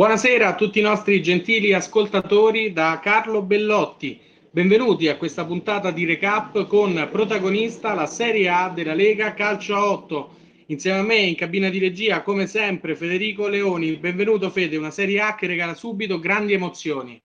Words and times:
Buonasera 0.00 0.48
a 0.48 0.54
tutti 0.54 0.78
i 0.78 0.82
nostri 0.82 1.20
gentili 1.20 1.74
ascoltatori 1.74 2.72
da 2.72 2.98
Carlo 3.02 3.42
Bellotti. 3.42 4.18
Benvenuti 4.50 5.08
a 5.08 5.18
questa 5.18 5.44
puntata 5.44 5.90
di 5.90 6.06
recap 6.06 6.66
con 6.66 7.06
protagonista 7.12 7.92
la 7.92 8.06
Serie 8.06 8.48
A 8.48 8.70
della 8.70 8.94
Lega 8.94 9.34
Calcio 9.34 9.74
a 9.74 9.84
8. 9.90 10.36
Insieme 10.68 11.00
a 11.00 11.02
me 11.02 11.16
in 11.16 11.34
cabina 11.34 11.68
di 11.68 11.78
regia, 11.78 12.22
come 12.22 12.46
sempre, 12.46 12.96
Federico 12.96 13.46
Leoni. 13.46 13.98
Benvenuto 13.98 14.48
Fede, 14.48 14.78
una 14.78 14.90
Serie 14.90 15.20
A 15.20 15.34
che 15.34 15.46
regala 15.46 15.74
subito 15.74 16.18
grandi 16.18 16.54
emozioni. 16.54 17.22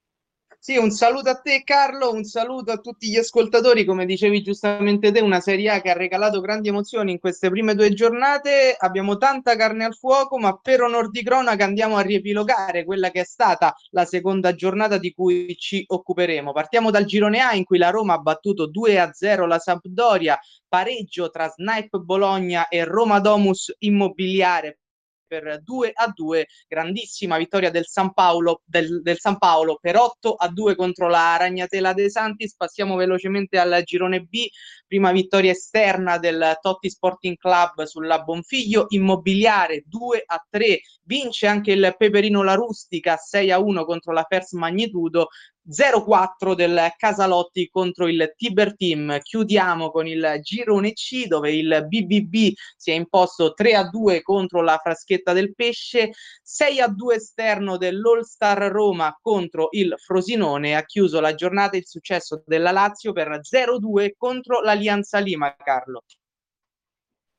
Sì, 0.66 0.78
un 0.78 0.90
saluto 0.90 1.30
a 1.30 1.40
te 1.40 1.62
Carlo, 1.64 2.12
un 2.12 2.24
saluto 2.24 2.72
a 2.72 2.78
tutti 2.80 3.08
gli 3.08 3.18
ascoltatori, 3.18 3.86
come 3.86 4.08
dicevi 4.08 4.42
giustamente 4.42 5.12
te, 5.12 5.22
una 5.22 5.40
Serie 5.40 5.70
A 5.70 5.80
che 5.80 5.92
ha 5.92 5.94
regalato 5.94 6.42
grandi 6.42 6.70
emozioni 6.70 7.12
in 7.12 7.20
queste 7.20 7.52
prime 7.52 7.76
due 7.76 7.94
giornate, 7.94 8.76
abbiamo 8.76 9.18
tanta 9.18 9.56
carne 9.56 9.86
al 9.86 9.94
fuoco, 9.96 10.40
ma 10.40 10.58
per 10.58 10.82
onor 10.82 11.12
di 11.12 11.22
cronaca 11.22 11.66
andiamo 11.66 11.98
a 11.98 12.02
riepilogare 12.02 12.84
quella 12.84 13.12
che 13.12 13.20
è 13.20 13.24
stata 13.26 13.76
la 13.92 14.06
seconda 14.06 14.56
giornata 14.56 14.98
di 14.98 15.14
cui 15.14 15.56
ci 15.56 15.84
occuperemo. 15.86 16.52
Partiamo 16.52 16.90
dal 16.90 17.06
girone 17.06 17.42
A 17.42 17.54
in 17.54 17.64
cui 17.64 17.78
la 17.78 17.92
Roma 17.92 18.16
ha 18.16 18.18
battuto 18.18 18.68
2-0 18.68 19.46
la 19.46 19.60
Sampdoria, 19.60 20.40
pareggio 20.68 21.30
tra 21.30 21.48
Snipe 21.48 22.00
Bologna 22.00 22.70
e 22.70 22.86
Roma 22.86 23.20
Domus 23.20 23.72
Immobiliare 23.78 24.80
per 25.28 25.62
2 25.64 25.92
a 25.94 26.12
2, 26.14 26.48
grandissima 26.68 27.38
vittoria 27.38 27.72
del 27.72 27.86
San 27.86 28.14
Paolo, 28.14 28.62
del, 28.66 29.02
del 29.02 29.20
San 29.20 29.38
Paolo 29.38 29.78
per 29.82 29.98
8 29.98 30.34
a 30.34 30.48
2 30.50 30.76
contro 30.76 31.08
la 31.08 31.38
Ragnatela 31.38 31.94
De 31.94 32.10
Santis. 32.10 32.56
Passiamo 32.56 32.96
velocemente 32.96 33.58
al 33.60 33.82
girone 33.84 34.22
B, 34.22 34.48
prima 34.88 35.12
vittoria 35.12 35.52
esterna 35.52 36.18
del 36.18 36.58
Totti 36.62 36.90
Sporting 36.90 37.38
Club 37.38 37.84
sulla 37.84 38.22
Bonfiglio, 38.22 38.86
Immobiliare 38.90 39.84
2 39.86 40.24
a 40.26 40.46
3, 40.50 40.80
vince 41.04 41.48
anche 41.48 41.72
il 41.72 41.96
Peperino 41.98 42.44
La 42.44 42.54
Rustica 42.54 43.18
6 43.18 43.52
a 43.52 43.60
1 43.60 43.86
contro 43.86 44.14
la 44.14 44.26
Fers 44.28 44.54
Magnitudo 44.54 45.28
0-4 45.70 46.54
del 46.54 46.94
Casalotti 46.96 47.68
contro 47.70 48.08
il 48.08 48.34
Tiber 48.36 48.76
Team. 48.76 49.20
Chiudiamo 49.20 49.90
con 49.92 50.08
il 50.08 50.40
girone 50.42 50.94
C 50.94 51.26
dove 51.28 51.52
il 51.52 51.86
BBB 51.88 52.54
si 52.76 52.92
è 52.92 52.94
imposto 52.94 53.54
3-2 53.58 54.22
contro 54.22 54.62
la 54.62 54.80
Fraschetta 54.82 55.34
del 55.34 55.54
Pesce, 55.56 56.12
6-2 56.46 57.14
esterno 57.16 57.78
dell'All 57.78 58.22
Star 58.22 58.72
Roma 58.72 59.18
contro 59.22 59.70
il 59.72 59.96
Frosinone. 59.98 60.76
Ha 60.76 60.84
chiuso 60.84 61.20
la 61.20 61.34
giornata 61.34 61.78
il 61.78 61.88
successo 61.88 62.44
della 62.46 62.72
Lazio 62.72 63.12
per 63.12 63.40
0-2 63.42 64.12
contro 64.18 64.62
l'Alianza 64.62 65.20
Lima, 65.20 65.56
Carlo. 65.56 66.04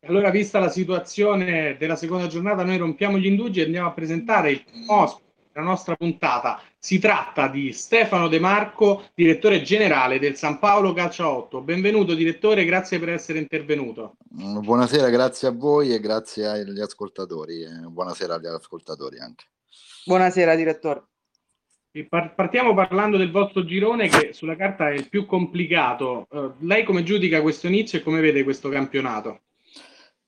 Allora, 0.06 0.30
vista 0.30 0.60
la 0.60 0.68
situazione 0.68 1.76
della 1.78 1.96
seconda 1.96 2.28
giornata, 2.28 2.62
noi 2.62 2.76
rompiamo 2.76 3.18
gli 3.18 3.26
indugi 3.26 3.60
e 3.60 3.64
andiamo 3.64 3.88
a 3.88 3.92
presentare 3.92 4.50
il 4.52 4.64
ospite 4.86 5.25
la 5.56 5.62
nostra 5.62 5.96
puntata. 5.96 6.60
Si 6.78 6.98
tratta 6.98 7.48
di 7.48 7.72
Stefano 7.72 8.28
De 8.28 8.38
Marco, 8.38 9.06
direttore 9.14 9.62
generale 9.62 10.18
del 10.18 10.36
San 10.36 10.58
Paolo 10.58 10.92
Calcio 10.92 11.26
8. 11.26 11.62
Benvenuto 11.62 12.14
direttore, 12.14 12.66
grazie 12.66 12.98
per 12.98 13.08
essere 13.08 13.38
intervenuto. 13.38 14.16
Mm, 14.38 14.60
buonasera, 14.60 15.08
grazie 15.08 15.48
a 15.48 15.52
voi 15.52 15.94
e 15.94 15.98
grazie 15.98 16.46
agli 16.46 16.80
ascoltatori. 16.80 17.64
Buonasera 17.88 18.34
agli 18.34 18.46
ascoltatori 18.46 19.18
anche. 19.18 19.46
Buonasera 20.04 20.54
direttore. 20.54 21.04
Partiamo 22.06 22.74
parlando 22.74 23.16
del 23.16 23.30
vostro 23.30 23.64
girone 23.64 24.08
che 24.08 24.34
sulla 24.34 24.56
carta 24.56 24.90
è 24.90 24.92
il 24.92 25.08
più 25.08 25.24
complicato. 25.24 26.26
Uh, 26.28 26.52
lei 26.60 26.84
come 26.84 27.02
giudica 27.02 27.40
questo 27.40 27.68
inizio 27.68 27.98
e 27.98 28.02
come 28.02 28.20
vede 28.20 28.44
questo 28.44 28.68
campionato? 28.68 29.45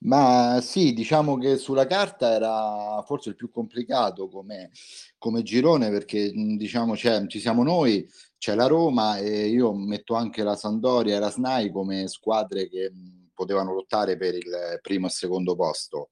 Ma 0.00 0.60
sì, 0.62 0.92
diciamo 0.92 1.36
che 1.38 1.56
sulla 1.56 1.86
carta 1.86 2.32
era 2.32 3.02
forse 3.04 3.30
il 3.30 3.34
più 3.34 3.50
complicato 3.50 4.28
come, 4.28 4.70
come 5.18 5.42
girone 5.42 5.90
perché 5.90 6.30
diciamo 6.30 6.94
c'è, 6.94 7.26
ci 7.26 7.40
siamo 7.40 7.64
noi, 7.64 8.08
c'è 8.38 8.54
la 8.54 8.66
Roma 8.66 9.18
e 9.18 9.48
io 9.48 9.74
metto 9.74 10.14
anche 10.14 10.44
la 10.44 10.54
Sandoria 10.54 11.16
e 11.16 11.18
la 11.18 11.30
SNAI 11.30 11.72
come 11.72 12.06
squadre 12.06 12.68
che 12.68 12.92
potevano 13.34 13.72
lottare 13.72 14.16
per 14.16 14.34
il 14.36 14.78
primo 14.82 15.06
e 15.08 15.10
secondo 15.10 15.56
posto. 15.56 16.10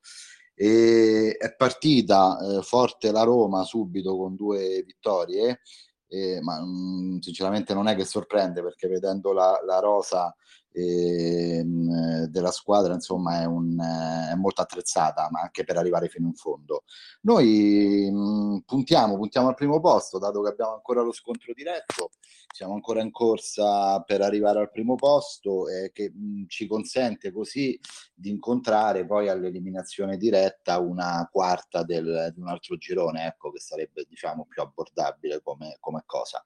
E 0.54 1.36
è 1.38 1.54
partita 1.54 2.38
eh, 2.40 2.62
forte 2.62 3.12
la 3.12 3.22
Roma 3.22 3.62
subito 3.62 4.16
con 4.16 4.34
due 4.34 4.82
vittorie, 4.84 5.60
eh, 6.08 6.40
ma 6.40 6.60
mh, 6.60 7.20
sinceramente 7.20 7.74
non 7.74 7.86
è 7.88 7.94
che 7.94 8.04
sorprende 8.04 8.62
perché 8.62 8.88
vedendo 8.88 9.32
la, 9.32 9.60
la 9.64 9.78
rosa 9.78 10.34
ehm, 10.76 12.24
della 12.26 12.50
squadra 12.50 12.92
insomma 12.94 13.40
è, 13.40 13.44
un, 13.46 13.78
è, 13.78 14.34
molto 14.34 14.60
attrezzata 14.60 15.28
ma 15.30 15.40
anche 15.40 15.64
per 15.64 15.76
arrivare 15.78 16.08
fino 16.08 16.26
in 16.26 16.34
fondo. 16.34 16.84
Noi 17.22 18.10
mh, 18.12 18.64
puntiamo, 18.66 19.16
puntiamo 19.16 19.48
al 19.48 19.54
primo 19.54 19.80
posto 19.80 20.18
dato 20.18 20.42
che 20.42 20.50
abbiamo 20.50 20.74
ancora 20.74 21.02
lo 21.02 21.12
scontro 21.12 21.52
diretto. 21.54 22.10
Siamo 22.52 22.74
ancora 22.74 23.00
in 23.02 23.10
corsa 23.10 24.00
per 24.02 24.22
arrivare 24.22 24.60
al 24.60 24.70
primo 24.70 24.94
posto 24.94 25.68
e 25.68 25.90
che 25.92 26.10
mh, 26.12 26.44
ci 26.48 26.66
consente 26.66 27.32
così 27.32 27.78
di 28.14 28.30
incontrare 28.30 29.06
poi 29.06 29.28
all'eliminazione 29.28 30.16
diretta 30.16 30.78
una 30.78 31.28
quarta 31.30 31.82
del, 31.82 32.32
di 32.34 32.40
un 32.40 32.48
altro 32.48 32.76
girone 32.76 33.26
ecco 33.26 33.50
che 33.50 33.60
sarebbe 33.60 34.04
diciamo 34.08 34.46
più 34.46 34.62
abbordabile 34.62 35.40
come, 35.42 35.76
come 35.80 36.02
cosa 36.06 36.44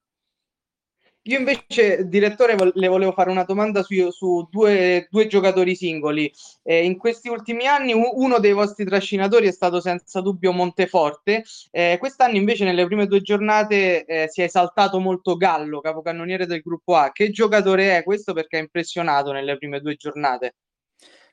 io 1.24 1.38
invece, 1.38 2.08
direttore, 2.08 2.56
le 2.72 2.88
volevo 2.88 3.12
fare 3.12 3.30
una 3.30 3.44
domanda 3.44 3.82
su, 3.82 4.10
su 4.10 4.48
due, 4.50 5.06
due, 5.10 5.26
giocatori 5.26 5.74
singoli. 5.74 6.32
Eh, 6.62 6.84
in 6.84 6.96
questi 6.96 7.28
ultimi 7.28 7.66
anni 7.66 7.92
uno 7.92 8.38
dei 8.38 8.52
vostri 8.52 8.86
trascinatori 8.86 9.46
è 9.46 9.52
stato 9.52 9.80
senza 9.80 10.22
dubbio 10.22 10.52
Monteforte. 10.52 11.44
Eh, 11.70 11.96
quest'anno 11.98 12.36
invece 12.36 12.64
nelle 12.64 12.86
prime 12.86 13.06
due 13.06 13.20
giornate 13.20 14.04
eh, 14.06 14.28
si 14.30 14.40
è 14.40 14.44
esaltato 14.44 14.98
molto 14.98 15.36
Gallo, 15.36 15.80
capocannoniere 15.80 16.46
del 16.46 16.62
gruppo 16.62 16.96
A. 16.96 17.10
Che 17.12 17.30
giocatore 17.30 17.98
è 17.98 18.02
questo 18.02 18.32
perché 18.32 18.56
ha 18.56 18.60
impressionato 18.60 19.30
nelle 19.32 19.58
prime 19.58 19.80
due 19.80 19.96
giornate? 19.96 20.54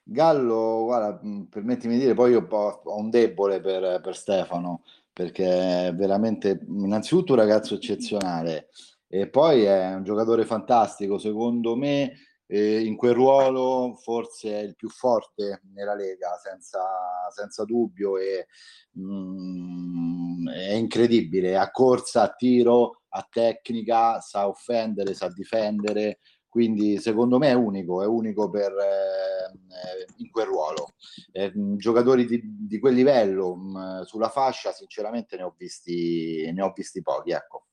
Gallo, 0.04 0.84
guarda, 0.84 1.20
permettimi 1.50 1.96
di 1.96 2.02
dire, 2.02 2.14
poi 2.14 2.32
io 2.32 2.46
ho 2.50 2.98
un 2.98 3.10
debole 3.10 3.62
per, 3.62 4.02
per 4.02 4.16
Stefano, 4.16 4.84
perché 5.14 5.88
è 5.88 5.94
veramente 5.94 6.60
innanzitutto 6.68 7.34
un 7.34 7.40
ragazzo 7.40 7.76
eccezionale 7.76 8.68
e 9.08 9.30
poi 9.30 9.64
è 9.64 9.94
un 9.94 10.04
giocatore 10.04 10.46
fantastico, 10.46 11.18
secondo 11.18 11.76
me 11.76 12.14
eh, 12.48 12.82
in 12.82 12.96
quel 12.96 13.14
ruolo 13.14 13.96
forse 14.02 14.60
è 14.60 14.64
il 14.64 14.76
più 14.76 14.90
forte 14.90 15.62
nella 15.74 15.96
Lega, 15.96 16.38
senza, 16.42 16.82
senza 17.34 17.66
dubbio, 17.66 18.18
e, 18.18 18.48
mm, 19.00 20.50
è 20.50 20.74
incredibile, 20.74 21.58
a 21.58 21.72
corsa, 21.72 22.24
a 22.24 22.34
tiro, 22.34 23.04
a 23.10 23.28
tecnica, 23.30 24.20
sa 24.22 24.48
offendere, 24.48 25.14
sa 25.14 25.30
difendere, 25.30 26.20
quindi 26.48 26.98
secondo 26.98 27.38
me 27.38 27.50
è 27.50 27.54
unico, 27.54 28.02
è 28.02 28.08
unico 28.08 28.50
per, 28.50 28.72
eh, 28.72 30.06
in 30.18 30.32
quel 30.32 30.48
ruolo. 30.48 30.94
Eh, 31.32 31.52
giocatori 31.76 32.26
di, 32.26 32.42
di, 32.44 32.80
quel 32.80 32.96
livello 32.96 33.56
mh, 33.56 34.04
sulla 34.04 34.30
fascia 34.30 34.72
sinceramente 34.72 35.36
ne 35.38 35.44
ho 35.44 35.54
visti, 35.58 36.50
ne 36.52 36.62
ho 36.62 36.72
visti 36.76 37.02
pochi, 37.02 37.32
ecco, 37.32 37.68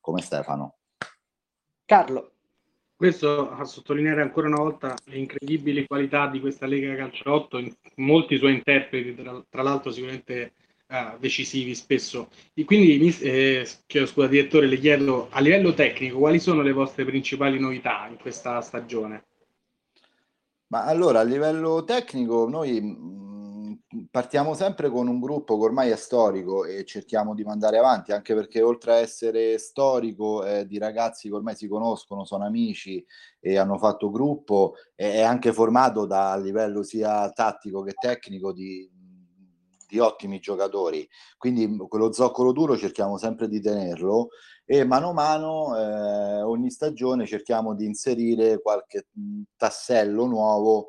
come 0.00 0.20
Stefano. 0.22 0.77
Carlo. 1.88 2.32
Questo 2.94 3.50
a 3.50 3.64
sottolineare 3.64 4.20
ancora 4.20 4.46
una 4.46 4.58
volta 4.58 4.94
le 5.04 5.16
incredibili 5.16 5.86
qualità 5.86 6.26
di 6.26 6.38
questa 6.38 6.66
Lega 6.66 6.94
Calcio 6.94 7.32
8, 7.32 7.56
in 7.56 7.74
molti 7.94 8.36
suoi 8.36 8.52
interpreti, 8.52 9.14
tra, 9.14 9.42
tra 9.48 9.62
l'altro 9.62 9.90
sicuramente 9.90 10.52
uh, 10.86 11.18
decisivi 11.18 11.74
spesso. 11.74 12.28
E 12.52 12.66
quindi, 12.66 13.18
eh, 13.20 13.66
scusa 14.04 14.26
direttore, 14.26 14.66
le 14.66 14.76
chiedo 14.76 15.28
a 15.30 15.40
livello 15.40 15.72
tecnico 15.72 16.18
quali 16.18 16.40
sono 16.40 16.60
le 16.60 16.72
vostre 16.72 17.06
principali 17.06 17.58
novità 17.58 18.06
in 18.06 18.18
questa 18.18 18.60
stagione? 18.60 19.24
Ma 20.66 20.84
allora, 20.84 21.20
a 21.20 21.24
livello 21.24 21.84
tecnico, 21.84 22.46
noi 22.50 22.82
partiamo 24.10 24.54
sempre 24.54 24.90
con 24.90 25.08
un 25.08 25.20
gruppo 25.20 25.58
che 25.58 25.64
ormai 25.64 25.90
è 25.90 25.96
storico 25.96 26.64
e 26.64 26.84
cerchiamo 26.84 27.34
di 27.34 27.44
mandare 27.44 27.78
avanti, 27.78 28.12
anche 28.12 28.34
perché 28.34 28.62
oltre 28.62 28.92
a 28.92 28.96
essere 28.96 29.58
storico 29.58 30.44
eh, 30.44 30.66
di 30.66 30.78
ragazzi 30.78 31.28
che 31.28 31.34
ormai 31.34 31.54
si 31.54 31.68
conoscono, 31.68 32.24
sono 32.24 32.44
amici 32.44 33.04
e 33.40 33.56
hanno 33.58 33.78
fatto 33.78 34.10
gruppo, 34.10 34.74
è 34.94 35.20
anche 35.20 35.52
formato 35.52 36.06
da 36.06 36.36
livello 36.36 36.82
sia 36.82 37.30
tattico 37.30 37.82
che 37.82 37.92
tecnico 37.92 38.52
di, 38.52 38.88
di 39.88 39.98
ottimi 39.98 40.38
giocatori. 40.38 41.08
Quindi 41.36 41.76
quello 41.88 42.12
zoccolo 42.12 42.52
duro 42.52 42.76
cerchiamo 42.76 43.18
sempre 43.18 43.48
di 43.48 43.60
tenerlo 43.60 44.28
e 44.64 44.84
mano 44.84 45.10
a 45.10 45.12
mano 45.14 45.76
eh, 45.78 46.42
ogni 46.42 46.70
stagione 46.70 47.26
cerchiamo 47.26 47.74
di 47.74 47.86
inserire 47.86 48.60
qualche 48.60 49.06
tassello 49.56 50.26
nuovo 50.26 50.88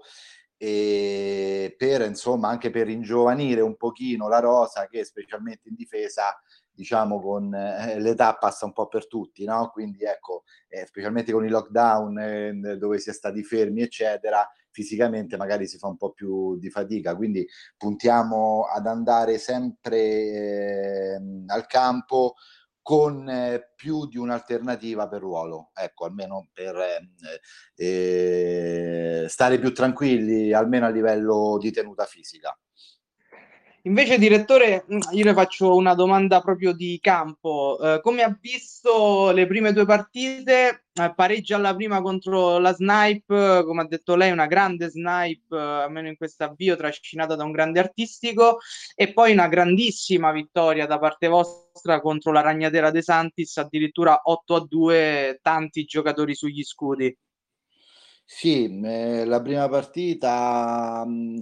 e 0.62 1.74
per 1.78 2.02
insomma 2.02 2.50
anche 2.50 2.70
per 2.70 2.90
ingiovanire 2.90 3.62
un 3.62 3.78
pochino 3.78 4.28
la 4.28 4.40
rosa 4.40 4.88
che 4.88 5.06
specialmente 5.06 5.70
in 5.70 5.76
difesa 5.76 6.38
diciamo 6.70 7.22
con 7.22 7.54
eh, 7.54 7.98
l'età 7.98 8.36
passa 8.36 8.66
un 8.66 8.74
po' 8.74 8.88
per 8.90 9.08
tutti 9.08 9.46
no? 9.46 9.70
quindi 9.72 10.04
ecco 10.04 10.44
eh, 10.68 10.86
specialmente 10.86 11.32
con 11.32 11.46
i 11.46 11.50
lockdown 11.50 12.20
eh, 12.20 12.78
dove 12.78 13.00
si 13.00 13.10
è 13.10 13.14
stati 13.14 13.42
fermi 13.42 13.84
eccetera 13.84 14.46
fisicamente 14.72 15.38
magari 15.38 15.68
si 15.68 15.78
fa 15.78 15.88
un 15.88 15.98
po' 15.98 16.12
più 16.12 16.58
di 16.58 16.70
fatica, 16.70 17.16
quindi 17.16 17.48
puntiamo 17.78 18.64
ad 18.64 18.88
andare 18.88 19.38
sempre 19.38 19.98
eh, 20.00 21.22
al 21.48 21.66
campo 21.68 22.36
con 22.90 23.30
eh, 23.30 23.72
più 23.76 24.08
di 24.08 24.18
un'alternativa 24.18 25.08
per 25.08 25.20
ruolo, 25.20 25.70
ecco, 25.76 26.06
almeno 26.06 26.48
per 26.52 26.76
eh, 26.76 27.36
eh, 27.76 29.26
stare 29.30 29.60
più 29.60 29.72
tranquilli, 29.72 30.54
almeno 30.54 30.88
a 30.88 30.90
livello 30.90 31.60
di 31.62 31.70
tenuta 31.70 32.06
fisica. 32.06 32.58
Invece, 33.84 34.18
direttore, 34.18 34.84
mm, 34.92 35.00
io 35.12 35.24
le 35.24 35.34
faccio 35.34 35.76
una 35.76 35.94
domanda 35.94 36.42
proprio 36.42 36.74
di 36.74 37.00
campo. 37.02 37.80
Eh, 37.82 38.02
come 38.02 38.24
ha 38.24 38.38
visto 38.42 39.32
le 39.32 39.48
prime 39.48 39.72
due 39.72 39.86
partite? 39.86 40.84
Eh, 40.94 41.14
pareggia 41.16 41.56
alla 41.56 41.74
prima 41.74 42.02
contro 42.02 42.58
la 42.58 42.74
Snipe, 42.74 43.64
come 43.66 43.82
ha 43.82 43.88
detto 43.88 44.16
lei, 44.16 44.32
una 44.32 44.48
grande 44.48 44.90
Snipe, 44.90 45.56
eh, 45.56 45.60
almeno 45.60 46.10
in 46.10 46.18
questo 46.18 46.44
avvio, 46.44 46.76
trascinata 46.76 47.36
da 47.36 47.46
un 47.46 47.52
grande 47.52 47.80
artistico, 47.80 48.58
e 48.96 49.14
poi 49.14 49.32
una 49.32 49.48
grandissima 49.48 50.34
vittoria 50.34 50.86
da 50.86 51.00
parte 51.00 51.28
vostra 51.28 52.02
contro 52.02 52.34
la 52.34 52.42
Ragnatela 52.42 52.92
De 52.92 53.02
Santis, 53.02 53.56
addirittura 53.58 54.20
8 54.24 54.56
a 54.56 54.66
2, 54.68 55.40
tanti 55.42 55.86
giocatori 55.86 56.36
sugli 56.36 56.64
scudi. 56.64 57.18
Sì, 58.26 58.82
eh, 58.84 59.24
la 59.24 59.42
prima 59.42 59.70
partita... 59.70 61.04
Mh 61.08 61.12
mm, 61.12 61.42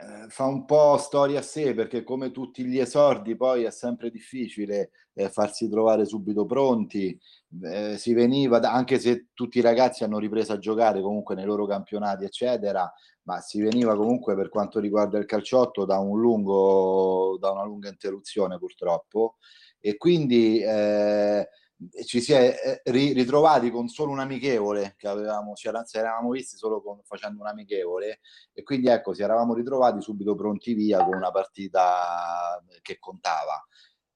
eh, 0.00 0.28
fa 0.28 0.44
un 0.44 0.64
po' 0.64 0.96
storia 0.98 1.40
a 1.40 1.42
sé 1.42 1.74
perché 1.74 2.04
come 2.04 2.30
tutti 2.30 2.64
gli 2.64 2.78
esordi 2.78 3.34
poi 3.36 3.64
è 3.64 3.70
sempre 3.70 4.10
difficile 4.10 4.90
eh, 5.14 5.28
farsi 5.28 5.68
trovare 5.68 6.06
subito 6.06 6.46
pronti. 6.46 7.18
Eh, 7.62 7.96
si 7.98 8.12
veniva, 8.12 8.58
da, 8.60 8.72
anche 8.72 8.98
se 8.98 9.28
tutti 9.34 9.58
i 9.58 9.62
ragazzi 9.62 10.04
hanno 10.04 10.18
ripreso 10.18 10.52
a 10.52 10.58
giocare 10.58 11.00
comunque 11.00 11.34
nei 11.34 11.44
loro 11.44 11.66
campionati, 11.66 12.24
eccetera, 12.24 12.90
ma 13.22 13.40
si 13.40 13.60
veniva 13.60 13.96
comunque 13.96 14.36
per 14.36 14.48
quanto 14.48 14.78
riguarda 14.78 15.18
il 15.18 15.26
calciotto 15.26 15.84
da, 15.84 15.98
un 15.98 16.20
lungo, 16.20 17.36
da 17.40 17.50
una 17.50 17.64
lunga 17.64 17.88
interruzione 17.88 18.58
purtroppo. 18.58 19.36
E 19.80 19.96
quindi 19.96 20.60
eh, 20.60 21.48
ci 22.04 22.20
si 22.20 22.32
è 22.32 22.82
eh, 22.84 22.90
ritrovati 22.90 23.70
con 23.70 23.88
solo 23.88 24.10
un 24.10 24.18
amichevole 24.18 24.94
che 24.96 25.06
avevamo, 25.06 25.54
ci 25.54 25.68
eravamo 25.68 26.30
visti 26.30 26.56
solo 26.56 26.82
con, 26.82 27.00
facendo 27.04 27.40
un 27.40 27.46
amichevole 27.46 28.20
e 28.52 28.62
quindi 28.62 28.88
ecco 28.88 29.14
ci 29.14 29.22
eravamo 29.22 29.54
ritrovati 29.54 30.00
subito 30.00 30.34
pronti 30.34 30.74
via 30.74 31.04
con 31.04 31.14
una 31.14 31.30
partita 31.30 32.62
che 32.82 32.98
contava 32.98 33.64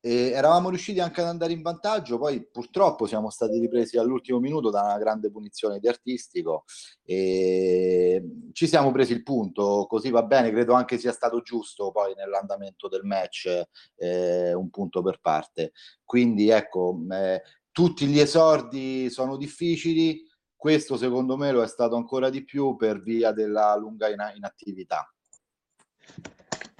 e 0.04 0.30
eravamo 0.30 0.68
riusciti 0.68 0.98
anche 0.98 1.20
ad 1.20 1.28
andare 1.28 1.52
in 1.52 1.62
vantaggio 1.62 2.18
poi 2.18 2.44
purtroppo 2.44 3.06
siamo 3.06 3.30
stati 3.30 3.60
ripresi 3.60 3.98
all'ultimo 3.98 4.40
minuto 4.40 4.68
da 4.68 4.82
una 4.82 4.98
grande 4.98 5.30
punizione 5.30 5.78
di 5.78 5.86
artistico 5.86 6.64
e 7.04 8.20
ci 8.52 8.66
siamo 8.66 8.90
presi 8.90 9.12
il 9.12 9.22
punto 9.22 9.86
così 9.88 10.10
va 10.10 10.24
bene 10.24 10.50
credo 10.50 10.74
anche 10.74 10.98
sia 10.98 11.12
stato 11.12 11.40
giusto 11.42 11.92
poi 11.92 12.14
nell'andamento 12.16 12.88
del 12.88 13.04
match 13.04 13.62
eh, 13.96 14.52
un 14.52 14.70
punto 14.70 15.02
per 15.02 15.20
parte. 15.20 15.72
Quindi 16.04 16.48
ecco 16.48 16.98
eh, 17.10 17.42
tutti 17.70 18.06
gli 18.06 18.18
esordi 18.18 19.08
sono 19.08 19.36
difficili 19.36 20.28
questo 20.56 20.96
secondo 20.96 21.36
me 21.36 21.52
lo 21.52 21.62
è 21.62 21.68
stato 21.68 21.94
ancora 21.94 22.28
di 22.28 22.44
più 22.44 22.74
per 22.74 23.00
via 23.00 23.30
della 23.30 23.76
lunga 23.76 24.08
inattività. 24.08 25.12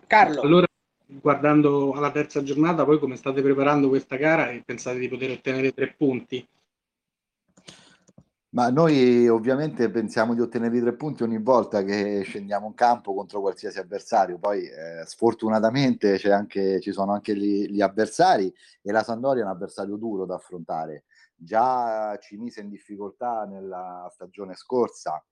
Carlo. 0.06 0.40
Allora 0.40 0.66
guardando 1.20 1.93
alla 1.93 2.11
terza 2.11 2.43
giornata, 2.43 2.85
voi 2.85 2.99
come 2.99 3.17
state 3.17 3.43
preparando 3.43 3.88
questa 3.88 4.17
gara 4.17 4.50
e 4.50 4.62
pensate 4.64 4.99
di 4.99 5.09
poter 5.09 5.31
ottenere 5.31 5.73
tre 5.73 5.94
punti? 5.97 6.47
Ma 8.55 8.69
noi 8.69 9.26
ovviamente 9.29 9.91
pensiamo 9.91 10.35
di 10.35 10.41
ottenere 10.43 10.76
i 10.76 10.81
tre 10.81 10.93
punti 10.93 11.23
ogni 11.23 11.41
volta 11.41 11.82
che 11.82 12.20
scendiamo 12.23 12.67
in 12.67 12.75
campo 12.75 13.14
contro 13.14 13.41
qualsiasi 13.41 13.79
avversario. 13.79 14.38
Poi 14.38 14.67
eh, 14.67 15.06
sfortunatamente 15.06 16.20
anche, 16.31 16.79
ci 16.81 16.93
sono 16.93 17.12
anche 17.12 17.35
gli, 17.35 17.67
gli, 17.67 17.81
avversari 17.81 18.53
e 18.82 18.93
la 18.93 19.03
Sandoria 19.03 19.43
è 19.43 19.47
un 19.47 19.53
avversario 19.53 19.97
duro 19.97 20.26
da 20.26 20.35
affrontare. 20.35 21.05
Già 21.35 22.19
ci 22.20 22.37
mise 22.37 22.61
in 22.61 22.69
difficoltà 22.69 23.47
nella 23.47 24.06
stagione 24.12 24.55
scorsa 24.55 25.25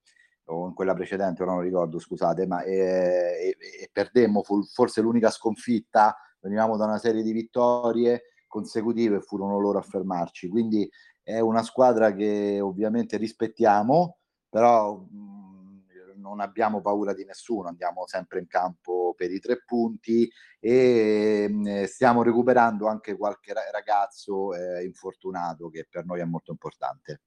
o 0.50 0.66
in 0.66 0.74
quella 0.74 0.94
precedente, 0.94 1.42
ora 1.42 1.52
non 1.52 1.62
ricordo, 1.62 1.98
scusate, 1.98 2.46
ma 2.46 2.62
e, 2.62 2.76
e, 2.76 3.56
e 3.58 3.90
perdemmo, 3.92 4.42
fu 4.42 4.62
forse 4.64 5.00
l'unica 5.00 5.30
sconfitta, 5.30 6.16
venivamo 6.40 6.76
da 6.76 6.84
una 6.84 6.98
serie 6.98 7.22
di 7.22 7.32
vittorie 7.32 8.34
consecutive 8.46 9.16
e 9.16 9.20
furono 9.20 9.58
loro 9.58 9.78
a 9.78 9.82
fermarci, 9.82 10.48
quindi 10.48 10.90
è 11.22 11.38
una 11.38 11.62
squadra 11.62 12.12
che 12.12 12.60
ovviamente 12.60 13.16
rispettiamo, 13.16 14.18
però 14.48 14.96
mh, 14.96 15.84
non 16.16 16.40
abbiamo 16.40 16.80
paura 16.80 17.14
di 17.14 17.24
nessuno, 17.24 17.68
andiamo 17.68 18.06
sempre 18.06 18.40
in 18.40 18.46
campo 18.48 19.14
per 19.16 19.30
i 19.30 19.38
tre 19.38 19.62
punti 19.64 20.28
e 20.58 21.46
mh, 21.48 21.84
stiamo 21.84 22.22
recuperando 22.22 22.88
anche 22.88 23.16
qualche 23.16 23.52
ragazzo 23.52 24.54
eh, 24.54 24.84
infortunato 24.84 25.68
che 25.70 25.86
per 25.88 26.04
noi 26.04 26.20
è 26.20 26.24
molto 26.24 26.50
importante. 26.50 27.20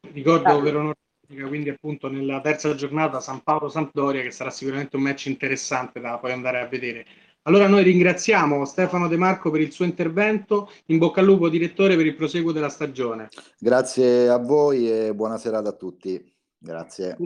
Ricordo 0.00 0.60
Verona 0.60 0.94
quindi 1.28 1.68
appunto 1.68 2.08
nella 2.08 2.40
terza 2.40 2.74
giornata 2.74 3.20
San 3.20 3.42
Paolo-Sampdoria 3.42 4.22
che 4.22 4.30
sarà 4.30 4.50
sicuramente 4.50 4.96
un 4.96 5.02
match 5.02 5.26
interessante 5.26 6.00
da 6.00 6.18
poi 6.18 6.32
andare 6.32 6.60
a 6.60 6.66
vedere. 6.66 7.04
Allora 7.42 7.66
noi 7.66 7.82
ringraziamo 7.82 8.64
Stefano 8.64 9.08
De 9.08 9.16
Marco 9.16 9.50
per 9.50 9.60
il 9.60 9.70
suo 9.70 9.84
intervento, 9.84 10.70
in 10.86 10.98
bocca 10.98 11.20
al 11.20 11.26
lupo 11.26 11.48
direttore 11.48 11.96
per 11.96 12.06
il 12.06 12.14
proseguo 12.14 12.52
della 12.52 12.68
stagione. 12.68 13.28
Grazie 13.58 14.28
a 14.28 14.38
voi 14.38 14.90
e 14.90 15.14
buona 15.14 15.38
serata 15.38 15.68
a 15.70 15.72
tutti. 15.72 16.22
Grazie. 16.58 17.16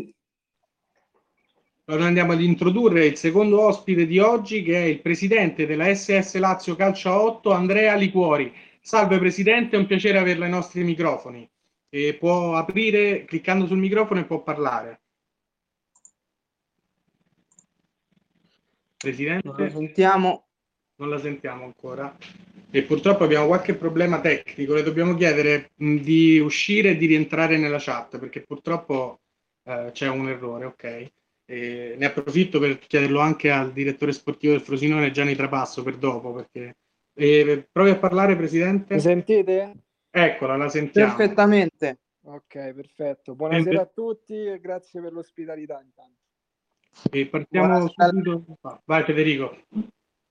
Allora 1.87 2.07
andiamo 2.07 2.33
ad 2.33 2.41
introdurre 2.41 3.07
il 3.07 3.17
secondo 3.17 3.61
ospite 3.61 4.07
di 4.07 4.19
oggi 4.19 4.63
che 4.63 4.77
è 4.77 4.87
il 4.87 5.01
presidente 5.01 5.67
della 5.67 5.93
SS 5.93 6.37
Lazio 6.39 6.77
Calcio 6.77 7.13
8, 7.13 7.51
Andrea 7.51 7.95
Licuori. 7.95 8.53
Salve 8.81 9.19
Presidente, 9.19 9.77
è 9.77 9.79
un 9.79 9.87
piacere 9.87 10.19
averla 10.19 10.45
ai 10.45 10.51
nostri 10.51 10.83
microfoni 10.83 11.49
e 11.95 12.15
può 12.15 12.57
aprire 12.57 13.27
cliccando 13.27 13.67
sul 13.67 13.77
microfono 13.77 14.21
e 14.21 14.25
può 14.25 14.43
parlare. 14.43 15.03
Presidente? 18.97 19.47
Non 19.47 19.57
la 19.59 19.69
sentiamo. 19.69 20.47
Non 20.95 21.11
la 21.11 21.19
sentiamo 21.19 21.65
ancora. 21.65 22.17
E 22.71 22.83
purtroppo 22.85 23.25
abbiamo 23.25 23.47
qualche 23.47 23.75
problema 23.75 24.23
tecnico. 24.23 24.73
Le 24.73 24.83
dobbiamo 24.83 25.15
chiedere 25.15 25.73
mh, 25.75 25.97
di 25.97 26.39
uscire 26.39 26.91
e 26.91 26.97
di 26.97 27.05
rientrare 27.05 27.59
nella 27.59 27.79
chat 27.79 28.19
perché 28.19 28.41
purtroppo 28.41 29.21
eh, 29.65 29.91
c'è 29.93 30.09
un 30.09 30.31
errore, 30.31 30.65
ok? 30.65 31.11
E 31.45 31.95
ne 31.99 32.07
approfitto 32.07 32.59
per 32.59 32.79
chiederlo 32.79 33.21
anche 33.21 33.51
al 33.51 33.71
direttore 33.71 34.13
sportivo 34.13 34.55
del 34.55 34.63
Frosinone 34.63 35.11
Gianni 35.11 35.37
Trapasso 35.37 35.83
per 35.83 35.99
dopo 35.99 36.33
perché 36.33 36.77
eh, 37.13 37.69
provi 37.71 37.91
a 37.91 37.99
parlare 37.99 38.35
Presidente. 38.35 38.95
Mi 38.95 39.01
sentite? 39.01 39.75
Eccola, 40.15 40.59
la 40.59 40.69
sentiamo. 40.69 41.17
Perfettamente. 41.17 42.01
Ok, 42.25 42.75
perfetto. 42.75 43.35
Buonasera 43.35 43.81
a 43.81 43.87
tutti 43.87 44.35
e 44.35 44.61
grazie 44.61 45.01
per 45.01 45.11
l'ospitalità 45.11 45.81
intanto. 45.83 46.21
E 47.11 47.27
partiamo 47.27 47.67
Buonasera. 47.67 48.09
subito. 48.09 48.59
Vai 48.85 49.05
Federico. 49.05 49.57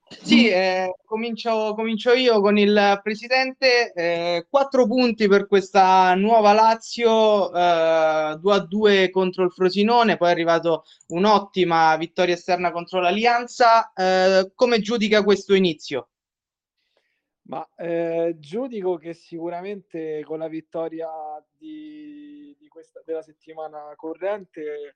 Sì, 0.07 0.50
eh, 0.50 0.93
comincio, 1.03 1.73
comincio, 1.73 2.13
io 2.13 2.41
con 2.41 2.59
il 2.59 3.00
presidente. 3.01 3.91
Eh, 3.93 4.45
quattro 4.47 4.85
punti 4.85 5.27
per 5.27 5.47
questa 5.47 6.13
nuova 6.13 6.53
Lazio, 6.53 7.51
eh, 7.51 8.38
2 8.39 8.53
a 8.53 8.59
2 8.59 9.09
contro 9.09 9.45
il 9.45 9.51
Frosinone, 9.51 10.17
poi 10.17 10.27
è 10.27 10.31
arrivato 10.31 10.83
un'ottima 11.07 11.97
vittoria 11.97 12.35
esterna 12.35 12.71
contro 12.71 13.00
l'Alianza. 13.00 13.91
Eh, 13.93 14.51
come 14.53 14.79
giudica 14.79 15.23
questo 15.23 15.55
inizio? 15.55 16.11
Ma 17.51 17.70
eh, 17.75 18.38
giudico 18.39 18.96
che 18.96 19.13
sicuramente 19.13 20.24
con 20.24 20.39
la 20.39 20.48
vittoria 20.48 21.10
di, 21.58 22.55
di 22.58 22.67
questa, 22.70 23.01
della 23.05 23.22
settimana 23.22 23.93
corrente 23.98 24.96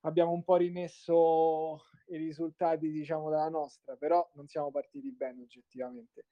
abbiamo 0.00 0.32
un 0.32 0.44
po' 0.44 0.56
rimesso 0.56 1.86
i 2.08 2.18
risultati, 2.18 2.90
diciamo, 2.90 3.30
dalla 3.30 3.48
nostra, 3.48 3.96
però 3.96 4.30
non 4.34 4.46
siamo 4.46 4.70
partiti 4.70 5.10
bene 5.10 5.40
oggettivamente. 5.40 6.26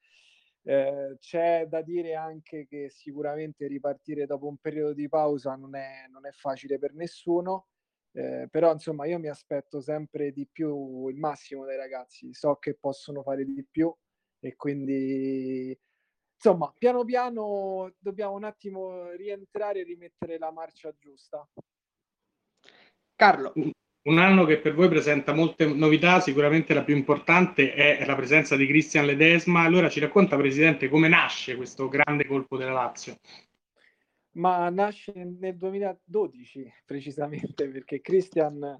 Eh, 0.64 1.16
c'è 1.18 1.66
da 1.66 1.80
dire 1.80 2.14
anche 2.14 2.66
che 2.66 2.90
sicuramente 2.90 3.66
ripartire 3.66 4.26
dopo 4.26 4.46
un 4.46 4.58
periodo 4.58 4.92
di 4.92 5.08
pausa 5.08 5.56
non 5.56 5.74
è, 5.76 6.06
non 6.10 6.26
è 6.26 6.30
facile 6.32 6.78
per 6.78 6.92
nessuno, 6.92 7.68
eh, 8.12 8.48
però 8.50 8.70
insomma 8.70 9.06
io 9.06 9.18
mi 9.18 9.28
aspetto 9.28 9.80
sempre 9.80 10.30
di 10.30 10.46
più 10.46 11.08
il 11.08 11.16
massimo 11.16 11.64
dai 11.64 11.78
ragazzi, 11.78 12.34
so 12.34 12.56
che 12.56 12.74
possono 12.74 13.22
fare 13.22 13.46
di 13.46 13.64
più 13.64 13.90
e 14.44 14.56
quindi 14.56 15.76
insomma 16.34 16.72
piano 16.76 17.02
piano 17.04 17.94
dobbiamo 17.98 18.34
un 18.34 18.44
attimo 18.44 19.10
rientrare 19.12 19.80
e 19.80 19.84
rimettere 19.84 20.38
la 20.38 20.50
marcia 20.50 20.94
giusta. 20.98 21.46
Carlo. 23.16 23.52
Un 24.02 24.18
anno 24.18 24.44
che 24.44 24.58
per 24.58 24.74
voi 24.74 24.88
presenta 24.88 25.32
molte 25.32 25.64
novità, 25.64 26.20
sicuramente 26.20 26.74
la 26.74 26.84
più 26.84 26.94
importante 26.94 27.72
è 27.72 28.04
la 28.04 28.14
presenza 28.14 28.54
di 28.54 28.66
Cristian 28.66 29.06
Ledesma. 29.06 29.62
Allora 29.62 29.88
ci 29.88 29.98
racconta, 29.98 30.36
Presidente, 30.36 30.90
come 30.90 31.08
nasce 31.08 31.56
questo 31.56 31.88
grande 31.88 32.26
colpo 32.26 32.58
della 32.58 32.72
Lazio? 32.72 33.16
Ma 34.32 34.68
nasce 34.68 35.14
nel 35.14 35.56
2012 35.56 36.70
precisamente 36.84 37.66
perché 37.66 38.02
Christian 38.02 38.78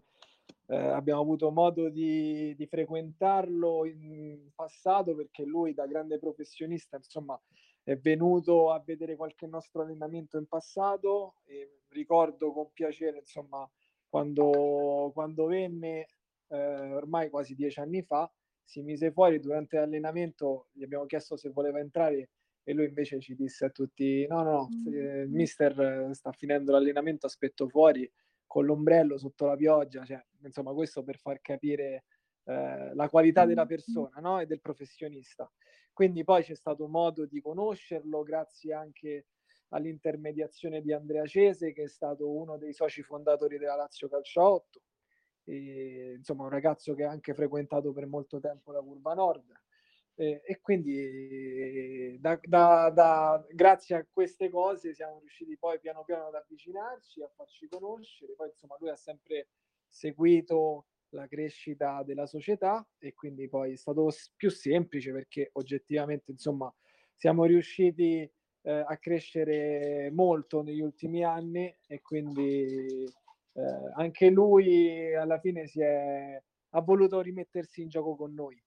eh, 0.66 0.76
abbiamo 0.76 1.20
avuto 1.20 1.50
modo 1.50 1.88
di, 1.88 2.54
di, 2.56 2.66
frequentarlo 2.66 3.84
in 3.84 4.50
passato 4.54 5.14
perché 5.14 5.44
lui 5.44 5.74
da 5.74 5.86
grande 5.86 6.18
professionista 6.18 6.96
insomma 6.96 7.38
è 7.82 7.96
venuto 7.96 8.70
a 8.70 8.82
vedere 8.84 9.14
qualche 9.14 9.46
nostro 9.46 9.82
allenamento 9.82 10.38
in 10.38 10.46
passato 10.46 11.34
e 11.44 11.80
ricordo 11.88 12.52
con 12.52 12.70
piacere 12.72 13.18
insomma 13.18 13.70
quando, 14.08 15.10
quando 15.12 15.46
venne 15.46 16.06
eh, 16.48 16.92
ormai 16.94 17.28
quasi 17.28 17.54
dieci 17.54 17.80
anni 17.80 18.02
fa 18.02 18.30
si 18.62 18.80
mise 18.80 19.12
fuori 19.12 19.40
durante 19.40 19.76
l'allenamento 19.76 20.68
gli 20.72 20.82
abbiamo 20.82 21.04
chiesto 21.04 21.36
se 21.36 21.50
voleva 21.50 21.78
entrare 21.78 22.30
e 22.62 22.72
lui 22.72 22.86
invece 22.86 23.20
ci 23.20 23.34
disse 23.34 23.66
a 23.66 23.70
tutti 23.70 24.26
no 24.26 24.42
no, 24.42 24.68
mm. 24.70 24.94
eh, 24.94 25.20
il 25.24 25.30
mister 25.30 26.08
sta 26.12 26.32
finendo 26.32 26.72
l'allenamento 26.72 27.26
aspetto 27.26 27.68
fuori 27.68 28.10
con 28.46 28.64
l'ombrello 28.64 29.18
sotto 29.18 29.44
la 29.44 29.56
pioggia 29.56 30.04
cioè, 30.04 30.24
insomma 30.46 30.72
questo 30.72 31.02
per 31.02 31.18
far 31.18 31.40
capire 31.40 32.04
eh, 32.44 32.94
la 32.94 33.08
qualità 33.08 33.44
della 33.44 33.64
mm. 33.64 33.68
persona 33.68 34.20
no? 34.20 34.40
e 34.40 34.46
del 34.46 34.60
professionista 34.60 35.50
quindi 35.92 36.24
poi 36.24 36.42
c'è 36.42 36.54
stato 36.54 36.88
modo 36.88 37.26
di 37.26 37.40
conoscerlo 37.40 38.22
grazie 38.22 38.74
anche 38.74 39.26
all'intermediazione 39.68 40.80
di 40.82 40.92
Andrea 40.92 41.26
Cese 41.26 41.72
che 41.72 41.84
è 41.84 41.88
stato 41.88 42.30
uno 42.30 42.56
dei 42.58 42.72
soci 42.72 43.02
fondatori 43.02 43.58
della 43.58 43.76
Lazio 43.76 44.08
Calcio 44.08 44.42
8 44.42 44.80
e, 45.44 46.14
insomma 46.16 46.44
un 46.44 46.50
ragazzo 46.50 46.94
che 46.94 47.04
ha 47.04 47.10
anche 47.10 47.34
frequentato 47.34 47.92
per 47.92 48.06
molto 48.06 48.40
tempo 48.40 48.72
la 48.72 48.80
Curva 48.80 49.14
Nord 49.14 49.52
eh, 50.16 50.42
e 50.44 50.60
quindi 50.60 52.18
da, 52.20 52.38
da, 52.42 52.90
da, 52.90 53.44
grazie 53.50 53.96
a 53.96 54.06
queste 54.08 54.48
cose 54.48 54.94
siamo 54.94 55.18
riusciti 55.18 55.56
poi 55.58 55.80
piano 55.80 56.04
piano 56.04 56.26
ad 56.26 56.34
avvicinarci, 56.34 57.20
a 57.22 57.30
farci 57.34 57.66
conoscere. 57.66 58.34
Poi 58.34 58.48
insomma 58.48 58.76
lui 58.78 58.90
ha 58.90 58.96
sempre 58.96 59.48
seguito 59.94 60.86
la 61.10 61.28
crescita 61.28 62.02
della 62.02 62.26
società 62.26 62.84
e 62.98 63.14
quindi 63.14 63.48
poi 63.48 63.74
è 63.74 63.76
stato 63.76 64.10
più 64.34 64.50
semplice 64.50 65.12
perché 65.12 65.50
oggettivamente 65.52 66.32
insomma 66.32 66.72
siamo 67.14 67.44
riusciti 67.44 68.28
eh, 68.62 68.72
a 68.72 68.96
crescere 68.96 70.10
molto 70.10 70.62
negli 70.62 70.80
ultimi 70.80 71.22
anni 71.22 71.72
e 71.86 72.02
quindi 72.02 73.04
eh, 73.04 73.92
anche 73.94 74.30
lui 74.30 75.14
alla 75.14 75.38
fine 75.38 75.68
si 75.68 75.80
è, 75.80 76.42
ha 76.70 76.80
voluto 76.80 77.20
rimettersi 77.20 77.80
in 77.82 77.88
gioco 77.88 78.16
con 78.16 78.34
noi. 78.34 78.60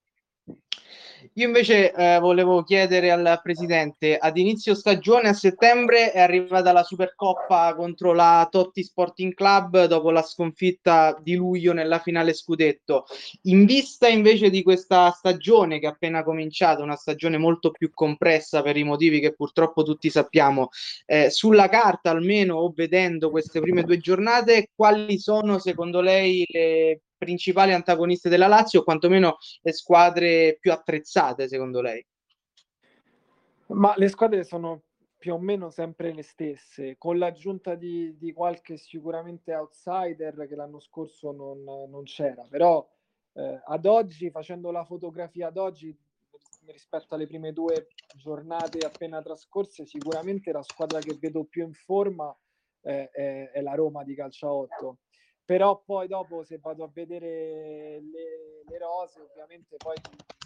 Io 1.34 1.46
invece 1.46 1.92
eh, 1.92 2.18
volevo 2.20 2.62
chiedere 2.62 3.10
al 3.10 3.40
presidente, 3.42 4.16
ad 4.16 4.36
inizio 4.36 4.74
stagione 4.74 5.28
a 5.28 5.32
settembre 5.32 6.12
è 6.12 6.20
arrivata 6.20 6.72
la 6.72 6.82
Supercoppa 6.82 7.74
contro 7.74 8.12
la 8.12 8.46
Totti 8.50 8.82
Sporting 8.82 9.34
Club 9.34 9.86
dopo 9.86 10.10
la 10.10 10.22
sconfitta 10.22 11.16
di 11.20 11.34
luglio 11.34 11.72
nella 11.72 11.98
finale 11.98 12.32
scudetto. 12.34 13.06
In 13.42 13.64
vista 13.66 14.08
invece 14.08 14.50
di 14.50 14.62
questa 14.62 15.10
stagione 15.10 15.78
che 15.78 15.86
è 15.86 15.90
appena 15.90 16.22
cominciata, 16.22 16.82
una 16.82 16.96
stagione 16.96 17.38
molto 17.38 17.70
più 17.70 17.90
compressa 17.92 18.62
per 18.62 18.76
i 18.76 18.84
motivi 18.84 19.20
che 19.20 19.34
purtroppo 19.34 19.82
tutti 19.82 20.10
sappiamo, 20.10 20.68
eh, 21.06 21.30
sulla 21.30 21.68
carta 21.68 22.10
almeno 22.10 22.56
o 22.56 22.72
vedendo 22.74 23.30
queste 23.30 23.60
prime 23.60 23.82
due 23.82 23.98
giornate, 23.98 24.70
quali 24.74 25.18
sono 25.18 25.58
secondo 25.58 26.00
lei 26.00 26.44
le 26.48 27.00
principali 27.18 27.72
antagoniste 27.72 28.28
della 28.28 28.46
Lazio 28.46 28.80
o 28.80 28.84
quantomeno 28.84 29.36
le 29.60 29.72
squadre 29.72 30.56
più 30.58 30.72
attrezzate 30.72 31.48
secondo 31.48 31.82
lei? 31.82 32.04
Ma 33.66 33.92
le 33.96 34.08
squadre 34.08 34.44
sono 34.44 34.84
più 35.18 35.34
o 35.34 35.38
meno 35.38 35.70
sempre 35.70 36.14
le 36.14 36.22
stesse, 36.22 36.96
con 36.96 37.18
l'aggiunta 37.18 37.74
di, 37.74 38.16
di 38.16 38.32
qualche 38.32 38.76
sicuramente 38.76 39.52
outsider 39.52 40.46
che 40.46 40.54
l'anno 40.54 40.78
scorso 40.78 41.32
non, 41.32 41.64
non 41.64 42.04
c'era, 42.04 42.46
però 42.48 42.88
eh, 43.32 43.60
ad 43.64 43.84
oggi, 43.84 44.30
facendo 44.30 44.70
la 44.70 44.84
fotografia 44.84 45.48
ad 45.48 45.56
oggi 45.56 45.94
rispetto 46.66 47.14
alle 47.14 47.26
prime 47.26 47.52
due 47.52 47.88
giornate 48.16 48.78
appena 48.84 49.20
trascorse, 49.20 49.86
sicuramente 49.86 50.52
la 50.52 50.62
squadra 50.62 51.00
che 51.00 51.16
vedo 51.18 51.44
più 51.44 51.64
in 51.64 51.72
forma 51.72 52.34
eh, 52.82 53.10
è, 53.10 53.50
è, 53.50 53.60
la 53.60 53.74
Roma 53.74 54.04
di 54.04 54.14
Calcio 54.14 54.48
8 54.48 54.98
però 55.48 55.80
poi 55.82 56.06
dopo 56.08 56.44
se 56.44 56.58
vado 56.58 56.84
a 56.84 56.90
vedere 56.92 58.02
le, 58.02 58.62
le 58.68 58.78
rose 58.78 59.18
ovviamente 59.18 59.76
poi 59.78 59.96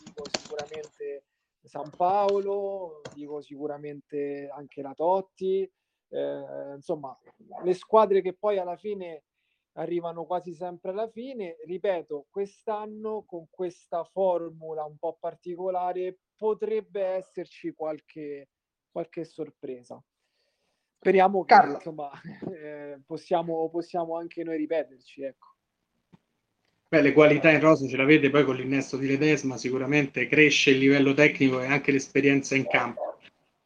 dico 0.04 0.23
sicuramente 0.30 1.25
San 1.64 1.90
Paolo 1.90 3.00
dico 3.12 3.40
sicuramente 3.40 4.49
anche 4.49 4.80
la 4.80 4.94
Totti 4.94 5.68
eh, 6.09 6.75
insomma 6.76 7.18
le 7.64 7.75
squadre 7.75 8.23
che 8.23 8.35
poi 8.35 8.59
alla 8.59 8.76
fine 8.76 9.25
arrivano 9.73 10.25
quasi 10.25 10.54
sempre 10.54 10.90
alla 10.90 11.09
fine. 11.09 11.56
Ripeto 11.64 12.26
quest'anno 12.30 13.25
con 13.25 13.47
questa 13.50 14.04
formula 14.04 14.85
un 14.85 14.99
po' 14.99 15.16
particolare 15.18 16.18
potrebbe 16.37 17.02
esserci 17.02 17.73
qualche, 17.73 18.50
qualche 18.90 19.25
sorpresa 19.25 20.00
speriamo 21.02 21.44
che 21.44 21.54
insomma, 21.66 22.11
eh, 22.54 23.00
possiamo, 23.04 23.68
possiamo, 23.71 24.16
anche 24.16 24.44
noi 24.44 24.56
ripeterci. 24.56 25.23
Ecco. 25.23 25.49
Beh, 26.88 27.02
le 27.02 27.12
qualità 27.12 27.50
in 27.50 27.59
rosa 27.59 27.88
ce 27.88 27.97
l'avete 27.97 28.30
poi 28.30 28.44
con 28.44 28.54
l'innesto 28.54 28.97
di 28.97 29.09
Ledesma, 29.09 29.56
sicuramente 29.56 30.28
cresce 30.28 30.71
il 30.71 30.78
livello 30.78 31.12
tecnico 31.12 31.61
e 31.61 31.66
anche 31.66 31.90
l'esperienza 31.90 32.54
in 32.54 32.66
campo. 32.68 33.16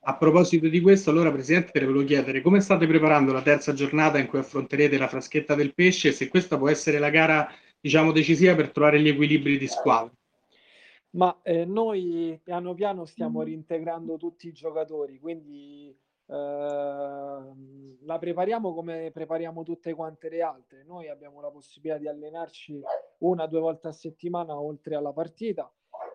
A 0.09 0.17
proposito 0.17 0.69
di 0.69 0.81
questo, 0.81 1.11
allora 1.11 1.33
Presidente, 1.33 1.79
le 1.79 1.87
volevo 1.87 2.05
chiedere 2.05 2.41
come 2.41 2.61
state 2.61 2.87
preparando 2.87 3.33
la 3.33 3.43
terza 3.43 3.75
giornata 3.75 4.19
in 4.19 4.29
cui 4.29 4.39
affronterete 4.39 4.97
la 4.97 5.09
fraschetta 5.09 5.55
del 5.55 5.75
pesce 5.75 6.09
e 6.09 6.13
se 6.13 6.29
questa 6.29 6.57
può 6.57 6.71
essere 6.71 6.99
la 6.99 7.11
gara, 7.11 7.53
diciamo, 7.81 8.13
decisiva 8.13 8.55
per 8.55 8.71
trovare 8.71 9.01
gli 9.01 9.09
equilibri 9.09 9.59
di 9.59 9.67
squadra. 9.67 10.13
Ma 11.11 11.37
eh, 11.43 11.65
noi 11.65 12.39
piano 12.43 12.75
piano 12.75 13.05
stiamo 13.05 13.43
reintegrando 13.43 14.17
tutti 14.17 14.47
i 14.47 14.53
giocatori, 14.53 15.19
quindi 15.19 15.95
la 16.29 18.19
prepariamo 18.19 18.75
come 18.75 19.11
prepariamo 19.13 19.63
tutte 19.63 19.95
quante 19.95 20.29
le 20.29 20.43
altre. 20.43 20.85
Noi 20.85 21.09
abbiamo 21.09 21.41
la 21.41 21.51
possibilità 21.51 21.99
di 21.99 22.09
allenarci 22.09 22.81
una 23.19 23.45
o 23.45 23.47
due 23.47 23.61
volte 23.61 23.89
a 23.89 23.93
settimana 23.93 24.59
oltre 24.59 24.97
alla 24.97 25.13
partita. 25.13 25.73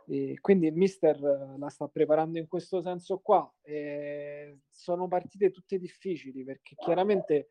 E 0.07 0.39
quindi 0.41 0.67
il 0.67 0.75
mister 0.75 1.19
la 1.57 1.69
sta 1.69 1.87
preparando 1.87 2.37
in 2.39 2.47
questo 2.47 2.81
senso 2.81 3.19
qua. 3.19 3.49
E 3.61 4.59
sono 4.69 5.07
partite 5.07 5.51
tutte 5.51 5.77
difficili 5.77 6.43
perché 6.43 6.75
chiaramente 6.75 7.49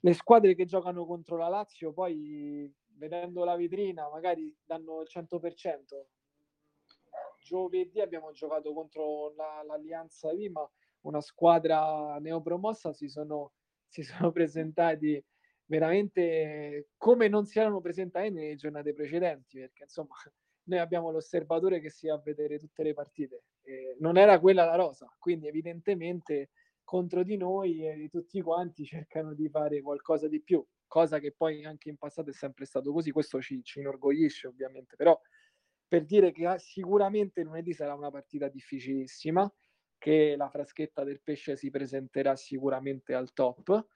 le 0.00 0.12
squadre 0.14 0.54
che 0.54 0.64
giocano 0.64 1.04
contro 1.06 1.36
la 1.36 1.48
Lazio 1.48 1.92
poi 1.92 2.72
vedendo 2.98 3.44
la 3.44 3.56
vetrina 3.56 4.08
magari 4.08 4.54
danno 4.64 5.02
il 5.02 5.08
100%. 5.08 6.06
Giovedì 7.40 8.00
abbiamo 8.00 8.32
giocato 8.32 8.72
contro 8.72 9.32
la, 9.34 9.62
l'Allianza 9.64 10.32
Lima 10.32 10.68
una 11.08 11.20
squadra 11.20 12.18
neopromossa 12.20 12.92
si 12.92 13.08
sono, 13.08 13.52
si 13.86 14.02
sono 14.02 14.30
presentati 14.32 15.22
veramente 15.66 16.88
come 16.96 17.28
non 17.28 17.44
si 17.44 17.58
erano 17.58 17.80
presentati 17.80 18.30
nelle 18.30 18.54
giornate 18.56 18.94
precedenti, 18.94 19.58
perché 19.58 19.82
insomma 19.84 20.14
noi 20.64 20.78
abbiamo 20.78 21.10
l'osservatore 21.10 21.80
che 21.80 21.90
si 21.90 22.08
va 22.08 22.14
a 22.14 22.20
vedere 22.22 22.58
tutte 22.58 22.82
le 22.82 22.94
partite. 22.94 23.44
E 23.62 23.96
non 24.00 24.16
era 24.16 24.38
quella 24.40 24.64
la 24.64 24.76
rosa, 24.76 25.14
quindi 25.18 25.46
evidentemente 25.48 26.50
contro 26.84 27.22
di 27.22 27.36
noi 27.36 27.86
e 27.86 28.08
tutti 28.10 28.40
quanti 28.40 28.84
cercano 28.84 29.34
di 29.34 29.48
fare 29.50 29.82
qualcosa 29.82 30.26
di 30.26 30.42
più, 30.42 30.64
cosa 30.86 31.18
che 31.18 31.32
poi 31.36 31.64
anche 31.64 31.90
in 31.90 31.98
passato 31.98 32.30
è 32.30 32.32
sempre 32.32 32.64
stato 32.64 32.92
così, 32.92 33.10
questo 33.10 33.42
ci, 33.42 33.62
ci 33.62 33.80
inorgoglisce 33.80 34.46
ovviamente, 34.46 34.96
però 34.96 35.18
per 35.86 36.04
dire 36.06 36.32
che 36.32 36.54
sicuramente 36.58 37.42
lunedì 37.42 37.74
sarà 37.74 37.94
una 37.94 38.10
partita 38.10 38.48
difficilissima, 38.48 39.50
che 39.98 40.36
la 40.36 40.48
fraschetta 40.48 41.04
del 41.04 41.20
pesce 41.22 41.56
si 41.56 41.70
presenterà 41.70 42.36
sicuramente 42.36 43.14
al 43.14 43.32
top 43.32 43.86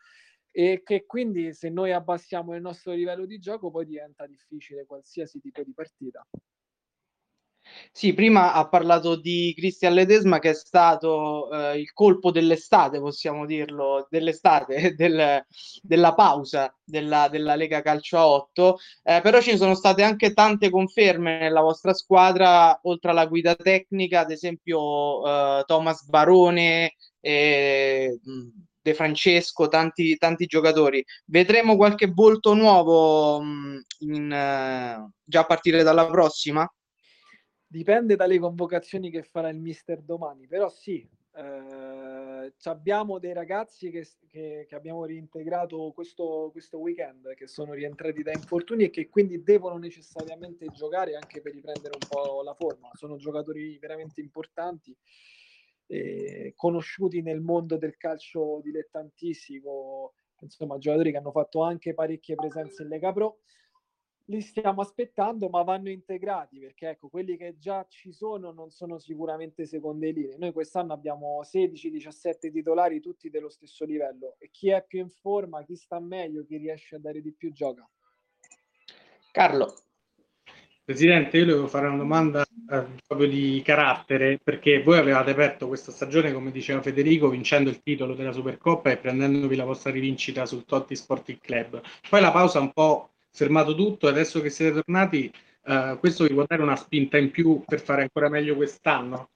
e 0.51 0.83
che 0.85 1.07
quindi 1.07 1.55
se 1.55 1.71
noi 1.71 1.93
abbassiamo 1.93 2.55
il 2.55 2.61
nostro 2.61 2.93
livello 2.93 3.25
di 3.25 3.39
gioco 3.39 3.71
poi 3.71 3.87
diventa 3.87 4.27
difficile 4.27 4.85
qualsiasi 4.85 5.41
tipo 5.41 5.63
di 5.63 5.73
partita. 5.73 6.27
Sì, 7.93 8.13
prima 8.15 8.53
ha 8.55 8.69
parlato 8.69 9.17
di 9.17 9.53
Cristian 9.57 9.95
Ledesma 9.95 10.39
che 10.39 10.51
è 10.51 10.55
stato 10.55 11.51
eh, 11.51 11.79
il 11.79 11.93
colpo 11.93 12.31
dell'estate, 12.31 12.99
possiamo 13.01 13.47
dirlo, 13.47 14.07
dell'estate, 14.11 14.95
del, 14.97 15.45
della 15.83 16.15
pausa 16.15 16.75
della, 16.85 17.29
della, 17.29 17.55
Lega 17.55 17.81
Calcio 17.83 18.19
a 18.19 18.29
8, 18.29 18.79
eh, 19.05 19.21
però 19.23 19.41
ci 19.41 19.57
sono 19.57 19.75
state 19.75 20.03
anche 20.03 20.33
tante 20.33 20.71
conferme 20.71 21.39
nella 21.39 21.61
vostra 21.61 21.93
squadra, 21.95 22.79
oltre 22.83 23.11
alla 23.11 23.27
guida 23.27 23.55
tecnica, 23.55 24.21
ad 24.21 24.31
esempio 24.31 25.25
eh, 25.61 25.65
Thomas 25.67 26.05
Barone, 26.07 26.95
De 27.21 28.95
Francesco, 28.95 29.69
tanti, 29.69 30.17
tanti 30.17 30.47
giocatori. 30.47 31.05
Vedremo 31.27 31.77
qualche 31.77 32.07
volto 32.13 32.55
nuovo 32.55 33.41
mh, 33.41 33.81
in, 34.01 34.33
eh, 34.33 35.11
già 35.23 35.41
a 35.41 35.47
partire 35.47 35.83
dalla 35.85 36.07
prossima? 36.07 36.69
Dipende 37.73 38.17
dalle 38.17 38.39
convocazioni 38.39 39.11
che 39.11 39.23
farà 39.23 39.49
il 39.49 39.59
mister 39.59 40.03
domani, 40.03 40.47
però 40.47 40.69
sì, 40.69 41.09
Eh, 41.35 42.53
abbiamo 42.65 43.19
dei 43.19 43.33
ragazzi 43.33 43.91
che, 43.91 44.07
che, 44.29 44.67
che 44.69 44.75
abbiamo 44.75 45.07
reintegrato 45.07 45.91
questo, 45.95 46.51
questo, 46.53 46.79
weekend, 46.79 47.33
che 47.33 47.47
sono 47.47 47.73
rientrati 47.73 48.23
da 48.23 48.33
infortuni 48.33 48.85
e 48.85 48.91
che 48.91 49.09
quindi 49.09 49.43
devono 49.43 49.79
necessariamente 49.79 50.67
giocare 50.75 51.15
anche 51.15 51.41
per 51.41 51.55
riprendere 51.55 51.95
un 51.99 52.07
po' 52.07 52.43
la 52.43 52.53
forma. 52.53 52.91
Sono 52.93 53.17
giocatori 53.17 53.79
veramente 53.79 54.21
importanti, 54.21 54.95
eh, 55.87 56.53
conosciuti 56.55 57.23
nel 57.23 57.41
mondo 57.41 57.79
del 57.79 57.97
calcio 57.97 58.61
dilettantistico, 58.63 60.13
insomma, 60.41 60.77
giocatori 60.77 61.13
che 61.13 61.17
hanno 61.17 61.33
fatto 61.33 61.63
anche 61.63 61.95
parecchie 61.95 62.35
presenze 62.35 62.83
in 62.83 62.89
Lega 62.91 63.13
Pro 63.15 63.39
li 64.27 64.41
stiamo 64.41 64.81
aspettando, 64.81 65.49
ma 65.49 65.63
vanno 65.63 65.91
integrati 65.91 66.59
perché 66.59 66.91
ecco, 66.91 67.09
quelli 67.09 67.37
che 67.37 67.57
già 67.59 67.85
ci 67.89 68.13
sono 68.13 68.53
non 68.53 68.71
sono 68.71 68.99
sicuramente 68.99 69.67
seconde 69.67 70.11
linee. 70.11 70.37
Noi 70.39 70.53
quest'anno 70.53 70.93
abbiamo 70.93 71.41
16-17 71.43 72.53
titolari, 72.53 73.01
tutti 73.01 73.31
dello 73.31 73.49
stesso 73.49 73.85
livello 73.85 74.37
e 74.39 74.51
chi 74.51 74.71
è 74.71 74.85
più 74.87 75.01
in 75.01 75.11
forma, 75.11 75.65
chi 75.65 75.77
sta 75.77 75.99
meglio, 76.01 76.45
chi 76.45 76.57
riesce 76.57 76.97
a 76.97 76.99
dare 76.99 77.21
di 77.21 77.33
più 77.33 77.53
gioca. 77.53 77.89
Carlo. 79.31 79.75
Presidente, 80.85 81.39
io 81.39 81.47
devo 81.47 81.69
fare 81.69 81.87
una 81.87 81.97
domanda 81.97 82.43
eh, 82.43 82.87
proprio 83.07 83.29
di 83.29 83.63
carattere, 83.65 84.41
perché 84.43 84.83
voi 84.83 84.99
avevate 84.99 85.31
aperto 85.31 85.69
questa 85.69 85.93
stagione, 85.93 86.33
come 86.33 86.51
diceva 86.51 86.83
Federico, 86.83 87.29
vincendo 87.29 87.71
il 87.71 87.81
titolo 87.83 88.15
della 88.15 88.33
Supercoppa 88.33 88.91
e 88.91 88.97
prendendovi 88.97 89.55
la 89.55 89.65
vostra 89.65 89.93
rivincita 89.93 90.45
sul 90.45 90.65
Totti 90.65 90.97
Sporting 90.97 91.39
Club. 91.39 91.81
Poi 92.11 92.21
la 92.21 92.33
pausa 92.33 92.59
un 92.59 92.73
po' 92.73 93.12
fermato 93.33 93.75
tutto 93.75 94.07
e 94.07 94.11
adesso 94.11 94.41
che 94.41 94.51
siete 94.51 94.75
tornati, 94.75 95.33
uh, 95.65 95.99
questo 95.99 96.25
vi 96.25 96.35
può 96.35 96.45
dare 96.47 96.63
una 96.63 96.77
spinta 96.77 97.17
in 97.17 97.31
più 97.31 97.63
per 97.65 97.81
fare 97.81 98.03
ancora 98.03 98.29
meglio 98.29 98.55
quest'anno? 98.55 99.31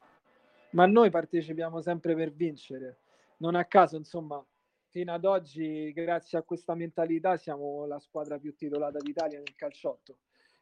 Ma 0.71 0.87
noi 0.87 1.11
partecipiamo 1.11 1.81
sempre 1.81 2.15
per 2.15 2.33
vincere. 2.33 2.99
Non 3.39 3.55
a 3.55 3.65
caso, 3.65 3.97
insomma, 3.97 4.45
fino 4.91 5.13
ad 5.13 5.25
oggi, 5.25 5.93
grazie 5.93 6.39
a 6.39 6.43
questa 6.43 6.75
mentalità, 6.75 7.37
siamo 7.37 7.87
la 7.87 7.99
squadra 7.99 8.39
più 8.39 8.55
titolata 8.55 8.99
d'Italia 8.99 9.39
nel 9.39 9.55
calciotto. 9.55 10.19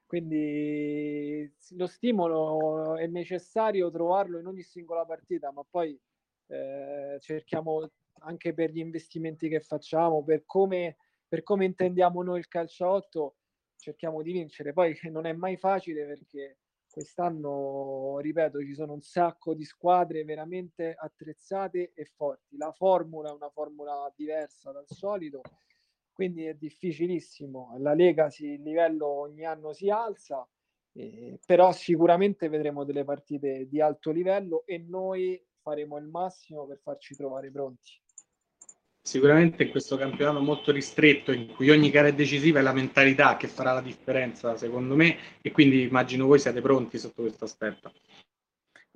Quindi 0.07 1.53
lo 1.71 1.87
stimolo 1.87 2.97
è 2.97 3.07
necessario 3.07 3.91
trovarlo 3.91 4.38
in 4.38 4.47
ogni 4.47 4.62
singola 4.62 5.05
partita, 5.05 5.50
ma 5.50 5.64
poi 5.69 5.99
eh, 6.47 7.17
cerchiamo 7.21 7.91
anche 8.21 8.55
per 8.55 8.71
gli 8.71 8.79
investimenti 8.79 9.49
che 9.49 9.61
facciamo, 9.61 10.23
per 10.23 10.45
come 10.47 10.97
per 11.35 11.43
come 11.43 11.64
intendiamo 11.64 12.23
noi 12.23 12.38
il 12.38 12.47
calcio 12.47 12.88
8 12.88 13.37
cerchiamo 13.76 14.23
di 14.23 14.31
vincere. 14.31 14.73
Poi 14.73 14.97
non 15.11 15.26
è 15.26 15.33
mai 15.33 15.57
facile 15.57 16.07
perché 16.07 16.59
quest'anno, 16.88 18.19
ripeto, 18.21 18.61
ci 18.61 18.73
sono 18.73 18.93
un 18.93 19.03
sacco 19.03 19.53
di 19.53 19.64
squadre 19.64 20.23
veramente 20.23 20.95
attrezzate 20.97 21.91
e 21.93 22.05
forti. 22.05 22.57
La 22.57 22.71
formula 22.71 23.31
è 23.31 23.33
una 23.33 23.50
formula 23.50 24.12
diversa 24.14 24.71
dal 24.71 24.87
solito, 24.87 25.41
quindi 26.12 26.45
è 26.45 26.55
difficilissimo. 26.55 27.75
La 27.79 27.95
Lega 27.95 28.31
si, 28.31 28.53
il 28.53 28.62
livello 28.62 29.09
ogni 29.09 29.45
anno 29.45 29.73
si 29.73 29.91
alza, 29.91 30.49
eh, 30.93 31.41
però 31.45 31.73
sicuramente 31.73 32.49
vedremo 32.49 32.85
delle 32.85 33.03
partite 33.03 33.67
di 33.67 33.81
alto 33.81 34.12
livello 34.12 34.64
e 34.67 34.79
noi 34.79 35.45
faremo 35.62 35.99
il 35.99 36.07
massimo 36.07 36.64
per 36.64 36.79
farci 36.79 37.17
trovare 37.17 37.50
pronti 37.50 38.03
sicuramente 39.06 39.64
in 39.64 39.70
questo 39.70 39.99
campionato 39.99 40.40
molto 40.40 40.73
ristretto 40.73 41.30
in 41.30 41.52
cui 41.54 41.68
ogni 41.68 41.90
gara 41.90 42.08
è 42.08 42.14
decisiva 42.14 42.61
è 42.61 42.62
la 42.62 42.73
mentalità 42.73 43.37
che 43.37 43.49
farà 43.49 43.75
la 43.75 43.82
differenza 43.82 44.56
secondo 44.56 44.96
me 44.96 45.18
e 45.42 45.52
quindi 45.52 45.82
immagino 45.82 46.25
voi 46.25 46.38
siate 46.38 46.62
pronti 46.62 46.99
sotto 46.99 47.20
questo 47.20 47.44
aspetto. 47.44 47.92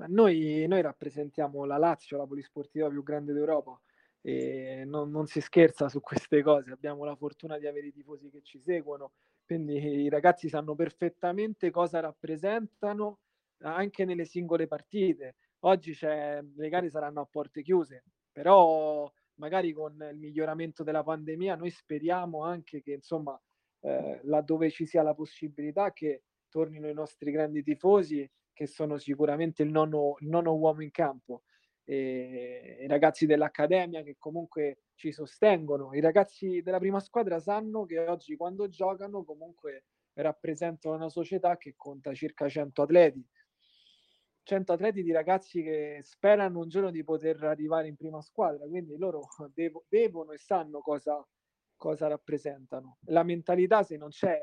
Noi, 0.06 0.64
noi 0.66 0.80
rappresentiamo 0.80 1.66
la 1.66 1.76
Lazio, 1.76 2.16
la 2.16 2.26
polisportiva 2.26 2.88
più 2.88 3.02
grande 3.02 3.34
d'Europa 3.34 3.78
e 4.22 4.84
non, 4.86 5.10
non, 5.10 5.26
si 5.26 5.42
scherza 5.42 5.90
su 5.90 6.00
queste 6.00 6.40
cose, 6.40 6.70
abbiamo 6.70 7.04
la 7.04 7.14
fortuna 7.14 7.58
di 7.58 7.66
avere 7.66 7.88
i 7.88 7.92
tifosi 7.92 8.30
che 8.30 8.40
ci 8.42 8.58
seguono, 8.60 9.12
quindi 9.44 9.76
i 9.76 10.08
ragazzi 10.08 10.48
sanno 10.48 10.74
perfettamente 10.74 11.70
cosa 11.70 12.00
rappresentano 12.00 13.18
anche 13.62 14.06
nelle 14.06 14.24
singole 14.24 14.66
partite. 14.66 15.35
Oggi 15.61 15.94
le 16.00 16.68
gare 16.70 16.88
saranno 16.88 17.20
a 17.20 17.28
porte 17.30 17.61
chiuse, 17.62 18.04
però 18.33 19.11
magari 19.38 19.72
con 19.72 19.96
il 20.11 20.18
miglioramento 20.18 20.83
della 20.85 21.03
pandemia, 21.03 21.57
noi 21.57 21.70
speriamo 21.70 22.44
anche 22.44 22.83
che, 22.83 22.92
insomma, 22.92 23.40
eh, 23.81 24.20
laddove 24.24 24.70
ci 24.70 24.87
sia 24.87 25.03
la 25.03 25.14
possibilità 25.14 25.92
che 25.92 26.24
tornino 26.48 26.88
i 26.88 26.94
nostri 26.94 27.31
grandi 27.31 27.62
tifosi, 27.62 28.29
che 28.53 28.66
sono 28.66 28.98
sicuramente 28.98 29.62
il 29.62 29.70
nono, 29.70 30.16
il 30.20 30.29
nono 30.29 30.55
uomo 30.55 30.83
in 30.83 30.90
campo, 30.90 31.42
e, 31.85 32.79
i 32.83 32.87
ragazzi 32.87 33.27
dell'Accademia 33.27 34.03
che 34.03 34.16
comunque 34.18 34.81
ci 34.94 35.12
sostengono, 35.12 35.94
i 35.94 36.01
ragazzi 36.01 36.61
della 36.62 36.79
prima 36.79 37.01
squadra 37.01 37.38
sanno 37.38 37.85
che 37.87 37.98
oggi 38.01 38.37
quando 38.37 38.68
giocano 38.68 39.24
comunque 39.24 39.85
rappresentano 40.14 40.96
una 40.96 41.09
società 41.09 41.57
che 41.57 41.74
conta 41.77 42.12
circa 42.12 42.48
100 42.48 42.83
atleti 42.83 43.24
100 44.48 44.72
atleti 44.72 45.02
di 45.02 45.12
ragazzi 45.12 45.62
che 45.62 46.00
sperano 46.02 46.61
un 46.61 46.70
giorno 46.70 46.90
di 46.90 47.04
poter 47.04 47.44
arrivare 47.44 47.87
in 47.87 47.96
prima 47.96 48.22
squadra, 48.22 48.66
quindi 48.66 48.96
loro 48.96 49.28
devo, 49.52 49.84
devono 49.90 50.32
e 50.32 50.38
sanno 50.38 50.80
cosa, 50.80 51.22
cosa, 51.76 52.06
rappresentano. 52.06 52.96
La 53.08 53.24
mentalità 53.24 53.82
se 53.82 53.98
non 53.98 54.08
c'è, 54.08 54.40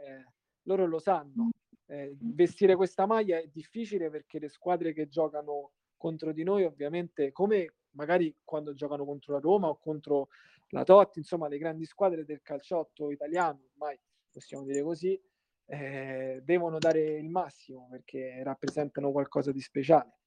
loro 0.68 0.86
lo 0.86 1.00
sanno. 1.00 1.50
Eh, 1.88 2.16
vestire 2.20 2.76
questa 2.76 3.08
maglia 3.08 3.40
è 3.40 3.48
difficile 3.52 4.12
perché 4.12 4.38
le 4.38 4.48
squadre 4.48 4.94
che 4.94 5.08
giocano 5.08 5.72
contro 5.98 6.32
di 6.32 6.44
noi, 6.44 6.66
ovviamente, 6.66 7.32
come 7.32 7.78
magari 7.96 8.36
quando 8.44 8.76
giocano 8.76 9.06
contro 9.06 9.34
la 9.34 9.40
Roma 9.40 9.70
o 9.70 9.80
contro 9.80 10.28
la 10.70 10.84
Totti, 10.84 11.18
insomma, 11.18 11.48
le 11.48 11.58
grandi 11.58 11.86
squadre 11.86 12.26
del 12.26 12.44
calciotto 12.44 13.10
italiano, 13.10 13.70
ormai 13.72 14.00
possiamo 14.30 14.66
dire 14.66 14.84
così, 14.84 15.20
eh, 15.68 16.42
devono 16.44 16.78
dare 16.78 17.18
il 17.18 17.30
massimo 17.30 17.88
perché 17.90 18.42
rappresentano 18.44 19.12
qualcosa 19.12 19.52
di 19.52 19.62
speciale. 19.62 20.18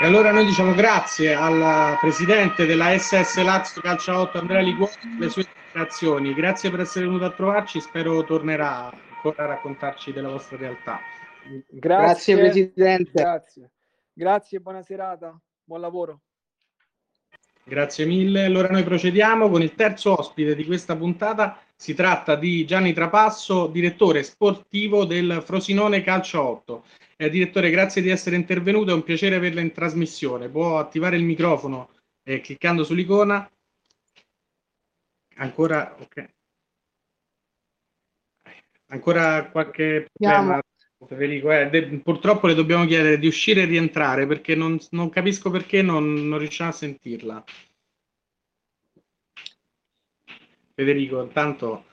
E 0.00 0.06
allora 0.06 0.32
noi 0.32 0.44
diciamo 0.46 0.74
grazie 0.74 1.34
al 1.34 1.96
presidente 2.00 2.66
della 2.66 2.96
SS 2.98 3.40
Lazio 3.42 3.80
Calcio 3.80 4.18
8 4.18 4.38
Andrea 4.38 4.60
Liguori 4.60 4.92
per 5.00 5.18
le 5.18 5.28
sue 5.28 5.44
dichiarazioni. 5.44 6.34
Grazie 6.34 6.70
per 6.70 6.80
essere 6.80 7.04
venuto 7.04 7.24
a 7.24 7.30
trovarci, 7.30 7.80
spero 7.80 8.24
tornerà 8.24 8.90
ancora 8.90 9.44
a 9.44 9.46
raccontarci 9.46 10.12
della 10.12 10.30
vostra 10.30 10.56
realtà. 10.56 10.98
Grazie, 11.68 11.78
grazie 11.78 12.36
Presidente. 12.36 13.10
Grazie. 13.12 13.70
Grazie, 14.12 14.60
buona 14.60 14.82
serata, 14.82 15.40
buon 15.64 15.80
lavoro. 15.80 16.20
Grazie 17.64 18.04
mille. 18.04 18.44
Allora 18.44 18.68
noi 18.68 18.82
procediamo 18.82 19.48
con 19.48 19.62
il 19.62 19.74
terzo 19.74 20.18
ospite 20.18 20.56
di 20.56 20.64
questa 20.64 20.96
puntata. 20.96 21.60
Si 21.82 21.94
tratta 21.94 22.36
di 22.36 22.64
Gianni 22.64 22.92
Trapasso, 22.92 23.66
direttore 23.66 24.22
sportivo 24.22 25.04
del 25.04 25.42
Frosinone 25.44 26.04
Calcio 26.04 26.40
8. 26.40 26.84
Eh, 27.16 27.28
direttore, 27.28 27.70
grazie 27.70 28.00
di 28.00 28.08
essere 28.08 28.36
intervenuto, 28.36 28.92
è 28.92 28.94
un 28.94 29.02
piacere 29.02 29.34
averla 29.34 29.62
in 29.62 29.72
trasmissione. 29.72 30.48
Può 30.48 30.78
attivare 30.78 31.16
il 31.16 31.24
microfono 31.24 31.90
eh, 32.22 32.40
cliccando 32.40 32.84
sull'icona. 32.84 33.50
Ancora, 35.38 35.96
ok. 35.98 36.28
Ancora 38.90 39.50
qualche 39.50 40.06
problema? 40.12 40.60
Federico, 41.04 41.50
eh, 41.50 41.68
de- 41.68 41.98
purtroppo 41.98 42.46
le 42.46 42.54
dobbiamo 42.54 42.86
chiedere 42.86 43.18
di 43.18 43.26
uscire 43.26 43.62
e 43.62 43.64
rientrare 43.64 44.24
perché 44.28 44.54
non, 44.54 44.78
non 44.90 45.10
capisco 45.10 45.50
perché 45.50 45.82
non, 45.82 46.28
non, 46.28 46.38
riusciamo 46.38 46.70
a 46.70 46.74
sentirla. 46.74 47.44
Federico, 50.74 51.22
intanto 51.22 51.84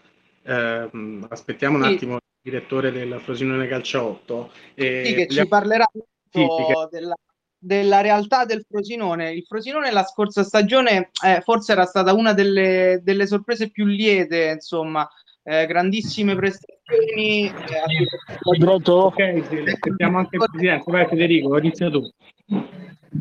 eh, 0.43 0.89
aspettiamo 1.29 1.77
un 1.77 1.83
sì. 1.83 1.93
attimo 1.93 2.13
il 2.15 2.21
direttore 2.41 2.91
del 2.91 3.19
Frosinone 3.21 3.67
Calcio 3.67 4.03
8. 4.03 4.51
E 4.75 5.03
sì, 5.05 5.13
che 5.13 5.27
ci 5.27 5.47
parlerà 5.47 5.89
sì, 6.29 6.45
della, 6.89 7.15
della, 7.57 8.01
realtà 8.01 8.45
del 8.45 8.65
Frosinone. 8.67 9.31
Il 9.33 9.43
Frosinone 9.43 9.91
la 9.91 10.03
scorsa 10.03 10.43
stagione 10.43 11.11
eh, 11.25 11.41
forse 11.41 11.73
era 11.73 11.85
stata 11.85 12.13
una 12.13 12.33
delle, 12.33 13.01
delle 13.03 13.27
sorprese 13.27 13.69
più 13.69 13.85
liete, 13.85 14.51
insomma, 14.53 15.07
eh, 15.43 15.65
grandissime 15.65 16.35
prestazioni. 16.35 17.47
Eh, 17.47 18.57
Pronto? 18.57 18.93
Ok, 18.93 19.43
sì, 19.49 19.57
aspettiamo 19.57 20.17
anche 20.17 20.37
il 20.37 20.45
presidente. 20.49 20.91
Vai 20.91 21.07
Federico, 21.07 21.57
inizia 21.57 21.89
tu. 21.89 22.09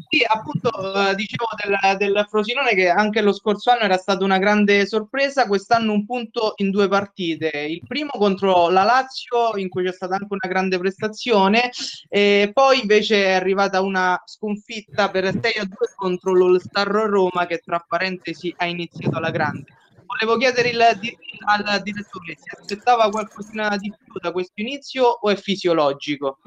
Sì, 0.08 0.22
appunto, 0.26 0.70
eh, 0.70 1.14
dicevo 1.14 1.46
del, 1.62 1.96
del, 1.96 2.26
Frosinone 2.28 2.74
che 2.74 2.88
anche 2.88 3.22
lo 3.22 3.32
scorso 3.32 3.70
anno 3.70 3.82
era 3.82 3.96
stata 3.96 4.24
una 4.24 4.38
grande 4.38 4.86
sorpresa, 4.86 5.46
quest'anno 5.46 5.92
un 5.92 6.04
punto 6.04 6.52
in 6.56 6.70
due 6.70 6.88
partite. 6.88 7.48
Il 7.48 7.82
primo 7.86 8.10
contro 8.10 8.68
la 8.68 8.84
Lazio, 8.84 9.56
in 9.56 9.68
cui 9.68 9.84
c'è 9.84 9.92
stata 9.92 10.14
anche 10.14 10.26
una 10.28 10.48
grande 10.48 10.78
prestazione, 10.78 11.70
e 12.08 12.50
poi 12.52 12.80
invece 12.80 13.24
è 13.24 13.32
arrivata 13.32 13.80
una 13.80 14.20
sconfitta 14.24 15.10
per 15.10 15.30
6 15.30 15.52
a 15.58 15.64
2 15.64 15.76
contro 15.94 16.34
l'All 16.34 16.58
Star 16.58 16.88
Roma, 16.88 17.46
che 17.46 17.58
tra 17.58 17.84
parentesi 17.86 18.52
ha 18.58 18.66
iniziato 18.66 19.16
alla 19.16 19.30
grande 19.30 19.64
volevo 20.08 20.38
chiedere 20.38 20.70
il, 20.70 20.80
al 20.80 21.82
direttore 21.82 22.34
se 22.38 22.56
aspettava 22.58 23.10
qualcosina 23.10 23.76
di 23.76 23.92
più 23.92 24.18
da 24.18 24.32
questo 24.32 24.54
inizio 24.62 25.04
o 25.04 25.28
è 25.28 25.36
fisiologico? 25.36 26.38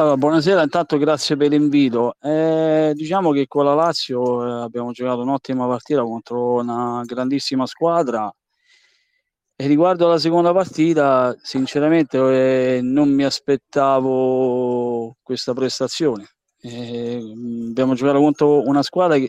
Allora, 0.00 0.16
buonasera, 0.16 0.62
intanto 0.62 0.96
grazie 0.96 1.36
per 1.36 1.50
l'invito. 1.50 2.14
Eh, 2.22 2.92
diciamo 2.94 3.32
che 3.32 3.46
con 3.46 3.66
la 3.66 3.74
Lazio 3.74 4.46
eh, 4.46 4.62
abbiamo 4.62 4.92
giocato 4.92 5.20
un'ottima 5.20 5.66
partita 5.66 6.00
contro 6.00 6.54
una 6.54 7.02
grandissima 7.04 7.66
squadra 7.66 8.34
e 9.54 9.66
riguardo 9.66 10.06
alla 10.06 10.18
seconda 10.18 10.54
partita, 10.54 11.36
sinceramente 11.42 12.16
eh, 12.16 12.80
non 12.80 13.10
mi 13.10 13.24
aspettavo 13.24 15.16
questa 15.22 15.52
prestazione. 15.52 16.28
Eh, 16.62 17.20
abbiamo 17.68 17.92
giocato 17.92 18.20
contro 18.20 18.66
una 18.66 18.82
squadra 18.82 19.18
che 19.18 19.28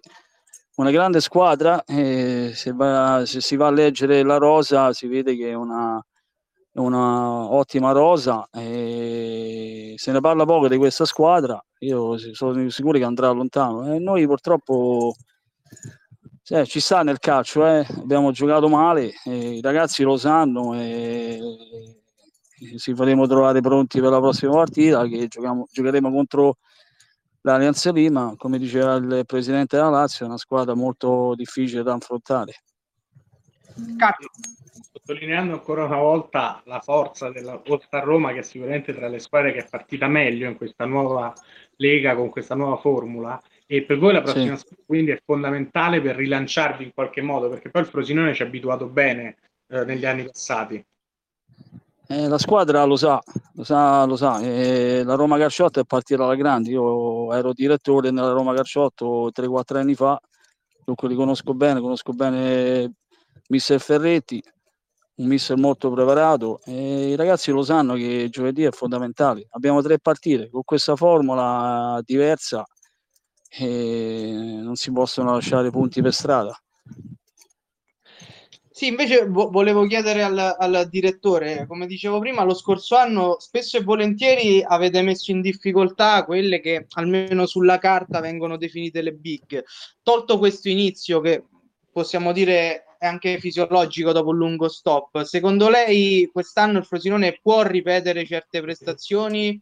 una 0.78 0.92
grande 0.92 1.20
squadra, 1.20 1.84
eh, 1.84 2.54
se, 2.56 2.72
va, 2.72 3.24
se, 3.26 3.42
si 3.42 3.58
va 3.58 3.68
a 3.68 3.72
leggere 3.72 4.24
la 4.24 4.38
rosa 4.38 4.94
si 4.94 5.08
vede 5.08 5.36
che 5.36 5.50
è 5.50 5.54
una, 5.54 6.02
una 6.74 7.52
ottima 7.52 7.92
rosa, 7.92 8.48
eh, 8.52 9.94
se 9.98 10.12
ne 10.12 10.20
parla 10.22 10.46
poco 10.46 10.68
di 10.68 10.78
questa 10.78 11.06
squadra, 11.06 11.62
io 11.80 12.18
sono 12.34 12.70
sicuro 12.70 12.98
che 12.98 13.04
andrà 13.04 13.30
lontano. 13.32 13.94
E 13.94 14.00
noi 14.00 14.26
purtroppo 14.26 15.14
cioè, 16.44 16.66
ci 16.66 16.80
sta 16.80 17.04
nel 17.04 17.20
calcio, 17.20 17.66
eh. 17.66 17.86
abbiamo 17.98 18.32
giocato 18.32 18.68
male, 18.68 19.14
eh, 19.26 19.56
i 19.58 19.62
ragazzi 19.62 20.04
lo 20.04 20.18
sanno 20.18 20.74
e 20.76 21.40
ci 22.78 22.94
faremo 22.94 23.28
trovare 23.28 23.62
pronti 23.62 24.00
per 24.00 24.12
la 24.12 24.20
prossima 24.20 24.54
partita 24.54 25.06
che 25.08 25.28
giochiamo, 25.28 25.68
giocheremo 25.72 26.12
contro 26.12 26.58
l'Allianza 27.42 27.92
Lima, 27.92 28.34
come 28.38 28.58
diceva 28.60 28.96
il 28.96 29.24
presidente 29.26 29.78
della 29.78 29.90
Lazio, 29.90 30.26
è 30.26 30.28
una 30.28 30.38
squadra 30.38 30.76
molto 30.76 31.34
difficile 31.36 31.84
da 31.84 31.94
affrontare. 31.94 32.64
Carlo. 33.98 34.30
Sottolineando 34.94 35.54
ancora 35.54 35.86
una 35.86 35.98
volta 35.98 36.62
la 36.66 36.80
forza 36.80 37.30
della 37.30 37.62
Volta 37.66 38.00
Roma, 38.00 38.34
che 38.34 38.40
è 38.40 38.44
sicuramente 38.44 38.94
tra 38.94 39.08
le 39.08 39.20
squadre 39.20 39.52
che 39.52 39.60
è 39.60 39.70
partita 39.70 40.08
meglio 40.08 40.48
in 40.48 40.58
questa 40.58 40.86
nuova 40.86 41.34
lega, 41.78 42.16
con 42.16 42.30
questa 42.30 42.56
nuova 42.56 42.78
formula, 42.78 43.42
e 43.66 43.84
per 43.84 43.98
voi 43.98 44.14
la 44.14 44.22
prossima 44.22 44.56
sì. 44.58 44.66
quindi 44.86 45.12
è 45.12 45.22
fondamentale 45.24 46.02
per 46.02 46.16
rilanciarvi 46.16 46.84
in 46.84 46.94
qualche 46.94 47.22
modo, 47.22 47.50
perché 47.50 47.70
poi 47.70 47.82
il 47.82 47.88
Frosinone 47.88 48.34
ci 48.34 48.44
ha 48.44 48.46
abituato 48.46 48.88
bene 48.88 49.38
eh, 49.68 49.86
negli 49.86 50.06
anni 50.06 50.26
passati. 50.26 50.86
Eh, 52.08 52.28
la 52.28 52.38
squadra 52.38 52.84
lo 52.84 52.98
sa, 52.98 53.22
lo 53.54 53.64
sa, 53.64 54.04
lo 54.04 54.18
sa. 54.18 54.42
Eh, 54.42 55.02
la 55.06 55.16
Roma 55.16 55.38
Carciotto 55.38 55.80
è 55.80 55.86
partita 55.86 56.24
alla 56.24 56.36
grande. 56.36 56.70
Io 56.70 57.32
ero 57.34 57.54
direttore 57.54 58.12
nella 58.12 58.34
Roma 58.34 58.54
Carciotto 58.54 59.32
3-4 59.34 59.78
anni 59.78 59.96
fa, 59.96 60.20
dunque 60.84 61.08
li 61.08 61.16
conosco 61.16 61.54
bene, 61.54 61.80
conosco 61.80 62.12
bene 62.12 62.92
Mister 63.52 63.82
Ferretti, 63.82 64.42
un 65.16 65.28
mister 65.28 65.58
molto 65.58 65.92
preparato 65.92 66.62
e 66.64 67.10
i 67.10 67.16
ragazzi 67.18 67.52
lo 67.52 67.64
sanno 67.64 67.96
che 67.96 68.30
giovedì 68.30 68.64
è 68.64 68.72
fondamentale. 68.72 69.46
Abbiamo 69.50 69.82
tre 69.82 70.00
partite 70.00 70.50
con 70.50 70.64
questa 70.64 70.96
formula 70.96 72.02
diversa 72.06 72.66
e 73.50 74.32
non 74.34 74.76
si 74.76 74.94
possono 74.94 75.34
lasciare 75.34 75.70
punti 75.70 76.02
per 76.02 76.14
strada. 76.14 76.58
Sì, 78.70 78.88
invece 78.88 79.28
vo- 79.28 79.50
volevo 79.50 79.86
chiedere 79.86 80.24
al, 80.24 80.38
al, 80.38 80.88
direttore, 80.90 81.68
come 81.68 81.88
dicevo 81.88 82.20
prima, 82.20 82.46
lo 82.46 82.54
scorso 82.54 82.96
anno 82.96 83.36
spesso 83.38 83.76
e 83.76 83.84
volentieri 83.84 84.64
avete 84.66 85.02
messo 85.02 85.30
in 85.32 85.42
difficoltà 85.42 86.24
quelle 86.24 86.62
che 86.62 86.88
almeno 86.94 87.46
sulla 87.46 87.80
carta 87.80 88.22
vengono 88.22 88.56
definite 88.56 89.02
le 89.02 89.12
big. 89.12 89.62
Tolto 90.02 90.38
questo 90.38 90.70
inizio 90.70 91.20
che 91.20 91.44
possiamo 91.92 92.32
dire 92.32 92.86
è 93.02 93.08
anche 93.08 93.40
fisiologico 93.40 94.12
dopo 94.12 94.30
un 94.30 94.38
lungo 94.38 94.70
stop, 94.70 95.24
secondo 95.24 95.70
lei 95.70 96.30
quest'anno 96.32 96.78
il 96.78 96.86
Frosinone 96.86 97.40
può 97.42 97.64
ripetere 97.64 98.24
certe 98.28 98.62
prestazioni 98.62 99.60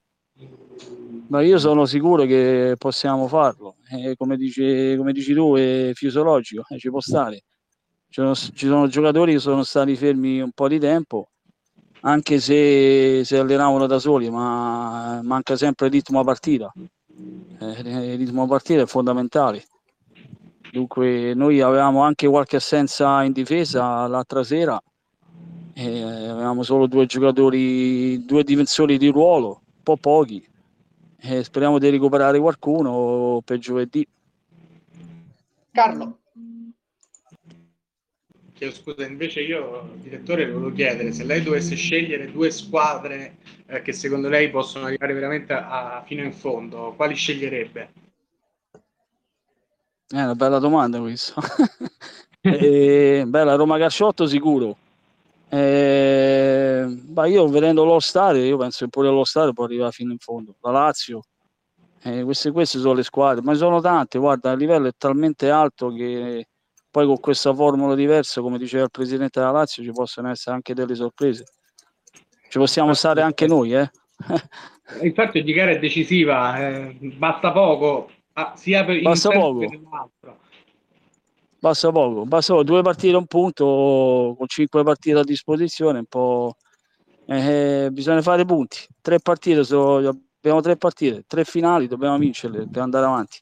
ma 1.28 1.42
io 1.42 1.58
sono 1.58 1.86
sicuro 1.86 2.26
che 2.26 2.76
possiamo 2.78 3.30
farlo. 3.30 3.76
Eh, 3.92 4.16
come, 4.18 4.36
dici, 4.36 4.94
come, 4.98 5.14
dici, 5.14 5.34
tu, 5.34 5.56
è 5.56 5.92
fisiologico, 5.94 6.66
eh, 6.68 6.78
ci 6.78 6.90
può 6.90 7.00
stare. 7.00 7.44
Ci 8.10 8.20
sono, 8.20 8.36
ci 8.36 8.66
sono, 8.66 8.88
giocatori 8.88 9.34
che 9.34 9.40
sono 9.40 9.64
stati 9.64 9.96
fermi 9.96 10.42
un 10.42 10.52
po' 10.52 10.68
di 10.68 10.80
tempo, 10.80 11.30
anche 12.02 12.42
se 12.42 13.22
si 13.24 13.36
allenavano 13.38 13.86
da 13.86 14.00
soli, 14.00 14.30
ma 14.30 15.22
manca 15.24 15.56
sempre 15.56 15.86
il 15.86 15.94
ritmo 15.94 16.20
a 16.20 16.24
partita. 16.24 16.74
Eh, 17.60 17.80
il 18.12 18.18
ritmo 18.18 18.44
a 18.44 18.48
partita 18.48 18.82
è 18.82 18.86
fondamentale. 18.86 19.66
Dunque, 20.72 21.34
noi 21.34 21.62
avevamo 21.62 22.04
anche 22.04 22.28
qualche 22.28 22.58
assenza 22.58 23.24
in 23.24 23.32
difesa 23.32 24.08
l'altra 24.08 24.44
sera. 24.44 24.82
avevamo 25.76 26.64
solo 26.64 26.88
due 26.88 27.06
giocatori, 27.06 28.26
due 28.26 28.44
difensori 28.44 28.98
di 28.98 29.08
ruolo 29.08 29.62
po' 29.90 29.98
pochi. 29.98 30.48
Eh, 31.22 31.44
speriamo 31.44 31.80
di 31.80 31.90
recuperare 31.90 32.40
qualcuno 32.40 33.42
per 33.44 33.58
giovedì. 33.58 34.08
Carlo. 35.72 36.20
Chiedo 38.54 38.74
scusa, 38.74 39.06
invece 39.06 39.42
io, 39.42 39.90
direttore, 39.96 40.46
le 40.46 40.52
volevo 40.52 40.74
chiedere 40.74 41.12
se 41.12 41.24
lei 41.24 41.42
dovesse 41.42 41.76
scegliere 41.76 42.32
due 42.32 42.52
squadre 42.52 43.38
eh, 43.66 43.82
che 43.82 43.94
secondo 43.94 44.28
lei 44.28 44.50
possono 44.50 44.86
arrivare 44.86 45.14
veramente 45.14 45.54
a, 45.54 45.98
a 45.98 46.04
fino 46.04 46.24
in 46.24 46.34
fondo, 46.34 46.94
quali 46.96 47.16
sceglierebbe? 47.16 47.92
È 50.10 50.22
una 50.22 50.36
bella 50.36 50.60
domanda 50.60 51.00
questa. 51.00 51.42
eh, 52.42 53.24
bella 53.28 53.56
Roma 53.56 53.78
Casciotto 53.78 54.28
sicuro 54.28 54.78
eh, 55.52 56.86
ma 57.08 57.26
io 57.26 57.48
vedendo 57.48 57.84
lo 57.84 58.00
stadio, 58.00 58.44
io 58.44 58.58
penso 58.58 58.86
che 58.86 58.92
pure 58.92 59.10
lo 59.10 59.24
stadio 59.24 59.52
può 59.52 59.66
arrivare 59.66 59.92
fino 59.92 60.12
in 60.12 60.20
fondo. 60.20 60.56
La 60.62 60.72
Lazio, 60.72 61.24
eh, 62.04 62.24
queste, 62.24 62.52
queste 62.52 62.78
sono 62.78 62.94
le 62.94 63.04
squadre, 63.04 63.42
ma 63.42 63.54
sono 63.56 63.82
tante. 63.82 64.20
Guarda, 64.20 64.52
il 64.52 64.60
livello 64.60 64.88
è 64.88 64.92
talmente 64.96 65.50
alto 65.50 65.90
che 65.90 66.48
poi 66.92 67.06
con 67.08 67.20
questa 67.20 67.54
formula 67.54 67.96
diversa, 67.96 68.42
come 68.42 68.60
diceva 68.60 68.84
il 68.84 68.92
presidente 68.92 69.40
della 69.40 69.52
Lazio, 69.52 69.84
ci 69.84 69.92
possono 69.92 70.30
essere 70.30 70.56
anche 70.56 70.76
delle 70.76 70.94
sorprese. 70.94 71.46
Ci 72.48 72.58
possiamo 72.58 72.94
stare 72.94 73.22
anche 73.22 73.48
noi, 73.48 73.74
eh? 73.74 73.90
Infatti, 75.02 75.44
di 75.44 75.54
gara 75.54 75.72
è 75.72 75.80
decisiva, 75.80 76.60
eh, 76.60 76.98
basta 77.00 77.52
poco, 77.52 78.10
ah, 78.34 78.54
sia 78.56 78.86
per 78.86 79.02
basta 79.02 79.30
poco. 79.30 79.66
Basta 81.60 81.92
poco, 81.92 82.26
basta 82.26 82.54
poco. 82.54 82.64
due 82.64 82.82
partite 82.82 83.16
un 83.16 83.26
punto 83.26 84.36
con 84.38 84.48
cinque 84.48 84.84
partite 84.84 85.20
a 85.20 85.24
disposizione, 85.24 86.00
un 86.00 86.06
po' 86.06 86.56
eh, 87.26 87.90
bisogna 87.92 88.22
fare 88.22 88.46
punti, 88.46 88.78
tre 89.02 89.20
partite, 89.20 89.64
so, 89.64 89.98
abbiamo 89.98 90.62
tre 90.62 90.78
partite, 90.78 91.26
tre 91.28 91.44
finali, 91.44 91.88
dobbiamo 91.88 92.18
vincerle 92.18 92.68
per 92.72 92.82
andare 92.82 93.06
avanti. 93.06 93.40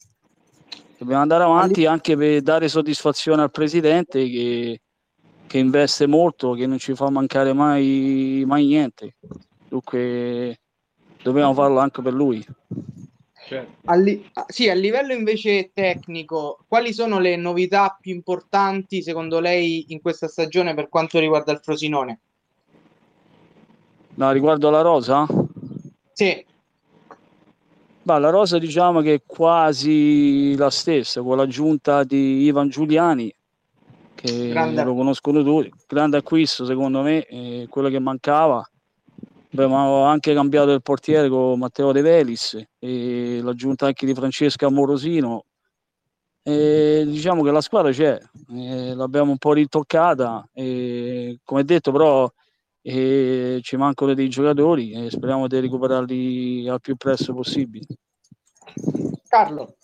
Dobbiamo 0.97 1.21
andare 1.21 1.43
avanti 1.43 1.86
anche 1.86 2.17
per 2.17 2.41
dare 2.41 2.67
soddisfazione 2.67 3.43
al 3.43 3.52
presidente 3.52 4.28
che, 4.28 4.82
che 5.45 5.58
investe 5.60 6.08
molto, 6.08 6.54
che 6.54 6.65
non 6.65 6.80
ci 6.80 6.95
fa 6.95 7.12
mancare 7.12 7.54
mai, 7.54 8.43
mai 8.47 8.65
niente. 8.65 9.15
Dunque 9.69 10.60
dobbiamo 11.21 11.54
farlo 11.54 11.78
anche 11.78 12.02
per 12.02 12.13
lui. 12.13 12.43
Certo. 13.48 13.72
A, 13.86 13.96
li- 13.96 14.30
sì, 14.48 14.70
a 14.70 14.74
livello 14.74 15.14
invece 15.14 15.72
tecnico, 15.74 16.60
quali 16.68 16.92
sono 16.92 17.18
le 17.20 17.38
novità 17.38 17.98
più 18.00 18.14
importanti 18.14 19.02
secondo 19.02 19.40
lei 19.40 19.86
in 19.90 20.02
questa 20.02 20.28
stagione 20.28 20.74
per 20.74 20.90
quanto 20.90 21.18
riguarda 21.18 21.54
il 21.54 21.62
Frosinone? 21.64 22.20
No, 24.16 24.32
riguardo 24.32 24.68
alla 24.68 24.82
rosa? 24.82 25.26
Sì. 26.12 26.46
Bah, 28.04 28.18
la 28.18 28.32
rosa 28.32 28.58
diciamo 28.58 29.00
che 29.00 29.14
è 29.14 29.22
quasi 29.26 30.54
la 30.58 30.70
stessa, 30.70 31.22
con 31.22 31.38
l'aggiunta 31.38 32.04
di 32.04 32.42
Ivan 32.44 32.68
Giuliani, 32.68 33.34
che 34.14 34.50
grande. 34.50 34.84
lo 34.84 34.94
conoscono 34.94 35.42
tutti, 35.42 35.72
grande 35.88 36.18
acquisto 36.18 36.66
secondo 36.66 37.02
me, 37.02 37.68
quello 37.70 37.88
che 37.88 38.00
mancava 38.00 38.70
Abbiamo 39.52 40.04
anche 40.04 40.34
cambiato 40.34 40.72
il 40.72 40.82
portiere 40.82 41.30
con 41.30 41.58
Matteo 41.58 41.92
De 41.92 42.02
Velis 42.02 42.62
e 42.80 43.40
l'aggiunta 43.42 43.86
anche 43.88 44.06
di 44.06 44.14
Francesca 44.14 44.70
Morosino. 44.70 45.46
E 46.44 47.04
diciamo 47.06 47.44
che 47.44 47.52
la 47.52 47.62
squadra 47.62 47.92
c'è, 47.92 48.20
eh, 48.54 48.94
l'abbiamo 48.94 49.32
un 49.32 49.38
po' 49.38 49.54
ritoccata, 49.54 50.48
e, 50.54 51.40
come 51.44 51.64
detto 51.64 51.92
però 51.92 52.32
ci 52.82 53.76
mancano 53.76 54.14
dei 54.14 54.30
giocatori 54.30 54.92
e 54.92 55.10
speriamo 55.10 55.48
di 55.48 55.60
recuperarli 55.60 56.70
al 56.70 56.80
più 56.80 56.96
presto 56.96 57.34
possibile. 57.34 57.86
Carlo. 59.28 59.76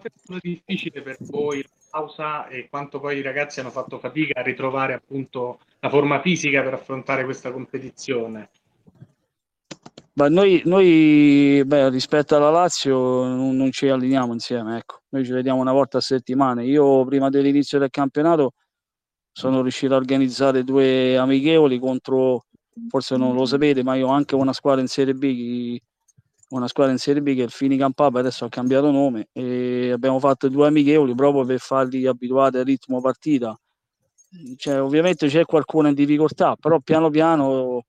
È 0.00 0.38
difficile 0.40 1.02
per 1.02 1.16
voi 1.22 1.64
pausa 1.96 2.46
e 2.48 2.68
quanto 2.68 3.00
poi 3.00 3.18
i 3.18 3.22
ragazzi 3.22 3.60
hanno 3.60 3.70
fatto 3.70 3.98
fatica 3.98 4.40
a 4.40 4.42
ritrovare 4.42 4.92
appunto 4.92 5.60
la 5.80 5.88
forma 5.88 6.20
fisica 6.20 6.62
per 6.62 6.74
affrontare 6.74 7.24
questa 7.24 7.50
competizione. 7.50 8.50
Ma 10.14 10.28
noi, 10.28 10.62
noi 10.64 11.62
beh, 11.64 11.90
rispetto 11.90 12.36
alla 12.36 12.50
Lazio 12.50 12.96
non, 12.96 13.56
non, 13.56 13.70
ci 13.70 13.88
alliniamo 13.88 14.32
insieme, 14.32 14.78
ecco. 14.78 15.02
noi 15.10 15.24
ci 15.24 15.32
vediamo 15.32 15.60
una 15.60 15.72
volta 15.72 15.98
a 15.98 16.02
settimana. 16.02 16.62
Io 16.62 17.04
prima 17.04 17.28
dell'inizio 17.28 17.78
del 17.78 17.90
campionato 17.90 18.52
sono 19.30 19.60
riuscito 19.60 19.92
a 19.92 19.98
organizzare 19.98 20.64
due 20.64 21.18
amichevoli 21.18 21.78
contro 21.78 22.46
forse 22.88 23.16
non 23.16 23.34
lo 23.34 23.44
sapete, 23.44 23.82
ma 23.82 23.94
io 23.94 24.08
ho 24.08 24.10
anche 24.10 24.34
una 24.34 24.52
squadra 24.52 24.80
in 24.80 24.88
Serie 24.88 25.14
B, 25.14 25.78
una 26.50 26.68
squadra 26.68 26.92
in 26.92 26.98
Serie 26.98 27.22
B 27.22 27.34
che 27.34 27.42
è 27.42 27.44
il 27.44 27.50
Fini 27.50 27.76
Campapa, 27.76 28.18
adesso 28.20 28.44
ha 28.44 28.48
cambiato 28.48 28.90
nome 28.90 29.28
e 29.32 29.90
abbiamo 29.90 30.18
fatto 30.20 30.48
due 30.48 30.68
amichevoli 30.68 31.14
proprio 31.14 31.44
per 31.44 31.58
farli 31.58 32.06
abituati 32.06 32.58
al 32.58 32.64
ritmo 32.64 33.00
partita. 33.00 33.58
Cioè, 34.56 34.80
ovviamente 34.80 35.28
c'è 35.28 35.44
qualcuno 35.44 35.88
in 35.88 35.94
difficoltà, 35.94 36.56
però 36.56 36.78
piano 36.80 37.10
piano 37.10 37.84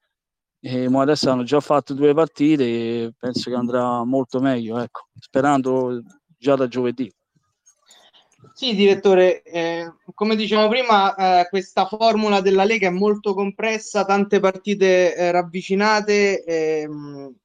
eh, 0.62 0.86
adesso 0.86 1.30
hanno 1.30 1.44
già 1.44 1.60
fatto 1.60 1.94
due 1.94 2.14
partite 2.14 2.64
e 2.64 3.14
penso 3.18 3.50
che 3.50 3.56
andrà 3.56 4.04
molto 4.04 4.40
meglio, 4.40 4.78
ecco, 4.80 5.08
sperando 5.20 6.02
già 6.38 6.56
da 6.56 6.68
giovedì. 6.68 7.12
Sì, 8.54 8.76
direttore, 8.76 9.42
eh, 9.42 9.94
come 10.14 10.36
dicevamo 10.36 10.68
prima, 10.68 11.16
eh, 11.42 11.48
questa 11.50 11.86
formula 11.86 12.40
della 12.40 12.66
Lega 12.66 12.88
è 12.88 12.92
molto 12.92 13.34
compressa, 13.34 14.06
tante 14.06 14.40
partite 14.40 15.16
eh, 15.16 15.32
ravvicinate, 15.32 16.44
ehm, 16.44 17.36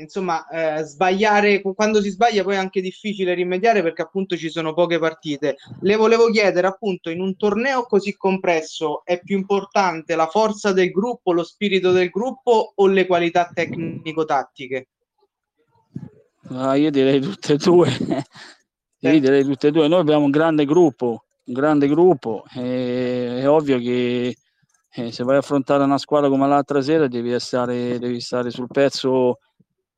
insomma, 0.00 0.46
eh, 0.48 0.82
sbagliare, 0.82 1.62
quando 1.62 2.00
si 2.00 2.10
sbaglia 2.10 2.42
poi 2.42 2.54
è 2.54 2.58
anche 2.58 2.80
difficile 2.80 3.34
rimediare 3.34 3.82
perché 3.82 4.02
appunto 4.02 4.36
ci 4.36 4.50
sono 4.50 4.74
poche 4.74 4.98
partite. 4.98 5.56
Le 5.80 5.96
volevo 5.96 6.30
chiedere 6.30 6.66
appunto, 6.66 7.10
in 7.10 7.20
un 7.20 7.36
torneo 7.36 7.84
così 7.84 8.16
compresso 8.16 9.02
è 9.04 9.20
più 9.20 9.36
importante 9.36 10.14
la 10.14 10.26
forza 10.26 10.72
del 10.72 10.90
gruppo, 10.90 11.32
lo 11.32 11.44
spirito 11.44 11.92
del 11.92 12.10
gruppo 12.10 12.72
o 12.74 12.86
le 12.86 13.06
qualità 13.06 13.50
tecnico-tattiche? 13.52 14.88
Ah, 16.48 16.76
io 16.76 16.90
direi 16.90 17.20
tutte 17.20 17.54
e 17.54 17.56
due 17.56 17.88
dividere 19.02 19.42
tutte 19.42 19.68
e 19.68 19.70
due. 19.72 19.88
Noi 19.88 20.00
abbiamo 20.00 20.24
un 20.24 20.30
grande 20.30 20.64
gruppo, 20.64 21.24
un 21.44 21.54
grande 21.54 21.88
gruppo, 21.88 22.44
e, 22.54 23.40
è 23.40 23.48
ovvio 23.48 23.78
che 23.78 24.36
eh, 24.94 25.12
se 25.12 25.24
vai 25.24 25.36
a 25.36 25.38
affrontare 25.38 25.82
una 25.82 25.98
squadra 25.98 26.28
come 26.28 26.46
l'altra 26.46 26.80
sera 26.82 27.08
devi 27.08 27.38
stare, 27.40 27.98
devi 27.98 28.20
stare 28.20 28.50
sul 28.50 28.68
pezzo 28.68 29.38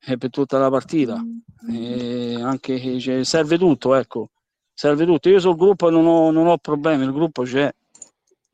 eh, 0.07 0.17
per 0.17 0.31
tutta 0.31 0.59
la 0.59 0.71
partita. 0.71 1.23
E 1.71 2.41
anche, 2.41 2.99
cioè, 2.99 3.25
serve 3.25 3.59
tutto, 3.59 3.95
ecco, 3.95 4.31
serve 4.73 5.05
tutto. 5.05 5.29
Io 5.29 5.41
sul 5.41 5.57
gruppo 5.57 5.91
non 5.91 6.07
ho, 6.07 6.31
non 6.31 6.47
ho 6.47 6.57
problemi, 6.57 7.05
il 7.05 7.13
gruppo 7.13 7.43
c'è. 7.43 7.73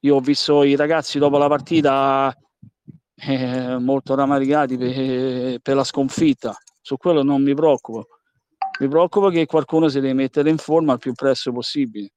Io 0.00 0.16
ho 0.16 0.20
visto 0.20 0.62
i 0.64 0.76
ragazzi 0.76 1.18
dopo 1.18 1.36
la 1.36 1.48
partita 1.48 2.34
eh, 3.14 3.78
molto 3.78 4.14
ramaricati 4.14 4.78
per, 4.78 5.60
per 5.60 5.76
la 5.76 5.84
sconfitta, 5.84 6.56
su 6.80 6.96
quello 6.96 7.22
non 7.22 7.42
mi 7.42 7.54
preoccupo 7.54 8.06
mi 8.80 8.88
preoccupa 8.88 9.30
che 9.30 9.46
qualcuno 9.46 9.88
si 9.88 10.00
deve 10.00 10.14
mettere 10.14 10.50
in 10.50 10.58
forma 10.58 10.94
il 10.94 10.98
più 10.98 11.12
presto 11.12 11.52
possibile, 11.52 12.10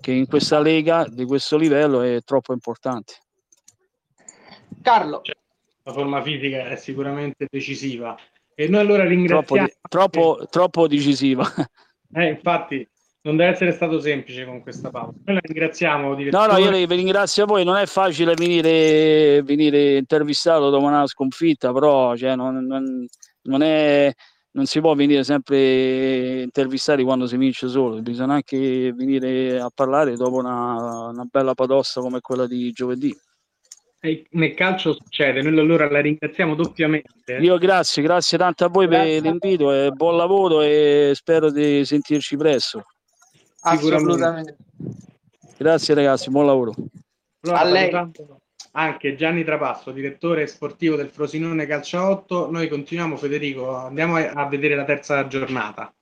che 0.00 0.12
in 0.12 0.26
questa 0.26 0.58
lega 0.58 1.06
di 1.08 1.24
questo 1.24 1.56
livello 1.56 2.00
è 2.00 2.22
troppo 2.24 2.52
importante. 2.52 3.14
Carlo. 4.82 5.22
La 5.82 5.92
forma 5.92 6.22
fisica 6.22 6.68
è 6.68 6.76
sicuramente 6.76 7.46
decisiva. 7.50 8.16
E 8.54 8.68
noi 8.68 8.80
allora 8.80 9.04
ringraziamo... 9.04 9.68
Troppo, 9.88 10.36
troppo, 10.36 10.46
troppo 10.50 10.88
decisiva. 10.88 11.46
Eh, 12.14 12.28
infatti, 12.28 12.88
non 13.20 13.36
deve 13.36 13.52
essere 13.52 13.72
stato 13.72 14.00
semplice 14.00 14.46
con 14.46 14.62
questa 14.62 14.90
pausa. 14.90 15.12
Noi 15.24 15.34
la 15.34 15.40
ringraziamo. 15.42 16.14
Direttore. 16.14 16.46
No, 16.46 16.52
no, 16.52 16.58
io 16.58 16.86
vi 16.86 16.94
ringrazio 16.94 17.44
a 17.44 17.46
voi. 17.46 17.64
Non 17.64 17.76
è 17.76 17.84
facile 17.84 18.34
venire, 18.34 19.42
venire 19.42 19.96
intervistato 19.98 20.70
dopo 20.70 20.84
una 20.84 21.06
sconfitta, 21.06 21.72
però 21.72 22.16
cioè, 22.16 22.34
non, 22.36 22.64
non, 22.64 23.06
non, 23.42 23.62
è, 23.62 24.12
non 24.58 24.66
si 24.66 24.80
può 24.80 24.92
venire 24.94 25.22
sempre 25.22 26.42
intervistati 26.42 27.04
quando 27.04 27.28
si 27.28 27.36
vince 27.36 27.68
solo, 27.68 28.02
bisogna 28.02 28.34
anche 28.34 28.92
venire 28.92 29.60
a 29.60 29.70
parlare 29.72 30.16
dopo 30.16 30.36
una, 30.38 31.10
una 31.10 31.24
bella 31.30 31.54
padossa 31.54 32.00
come 32.00 32.20
quella 32.20 32.48
di 32.48 32.72
giovedì. 32.72 33.16
E 34.00 34.26
nel 34.30 34.54
calcio 34.54 34.94
succede, 34.94 35.42
noi 35.42 35.56
allora 35.60 35.88
la 35.88 36.00
ringraziamo 36.00 36.56
doppiamente. 36.56 37.36
Io 37.40 37.56
grazie, 37.56 38.02
grazie 38.02 38.36
tanto 38.36 38.64
a 38.64 38.68
voi 38.68 38.88
grazie 38.88 39.20
per 39.20 39.30
l'invito 39.30 39.72
e 39.72 39.90
buon 39.92 40.16
lavoro 40.16 40.62
e 40.62 41.12
spero 41.14 41.52
di 41.52 41.84
sentirci 41.84 42.36
presto. 42.36 42.84
Assolutamente. 43.60 44.56
Grazie 45.56 45.94
ragazzi, 45.94 46.30
buon 46.30 46.46
lavoro. 46.46 46.74
Allora, 47.42 47.60
a 47.60 47.64
lei. 47.64 47.90
Tanto 47.90 48.40
anche 48.78 49.16
Gianni 49.16 49.42
Trapasso, 49.42 49.90
direttore 49.90 50.46
sportivo 50.46 50.94
del 50.94 51.10
Frosinone 51.10 51.66
Calcio 51.66 52.00
8. 52.00 52.50
Noi 52.50 52.68
continuiamo, 52.68 53.16
Federico, 53.16 53.74
andiamo 53.74 54.16
a 54.16 54.46
vedere 54.46 54.76
la 54.76 54.84
terza 54.84 55.26
giornata. 55.26 55.92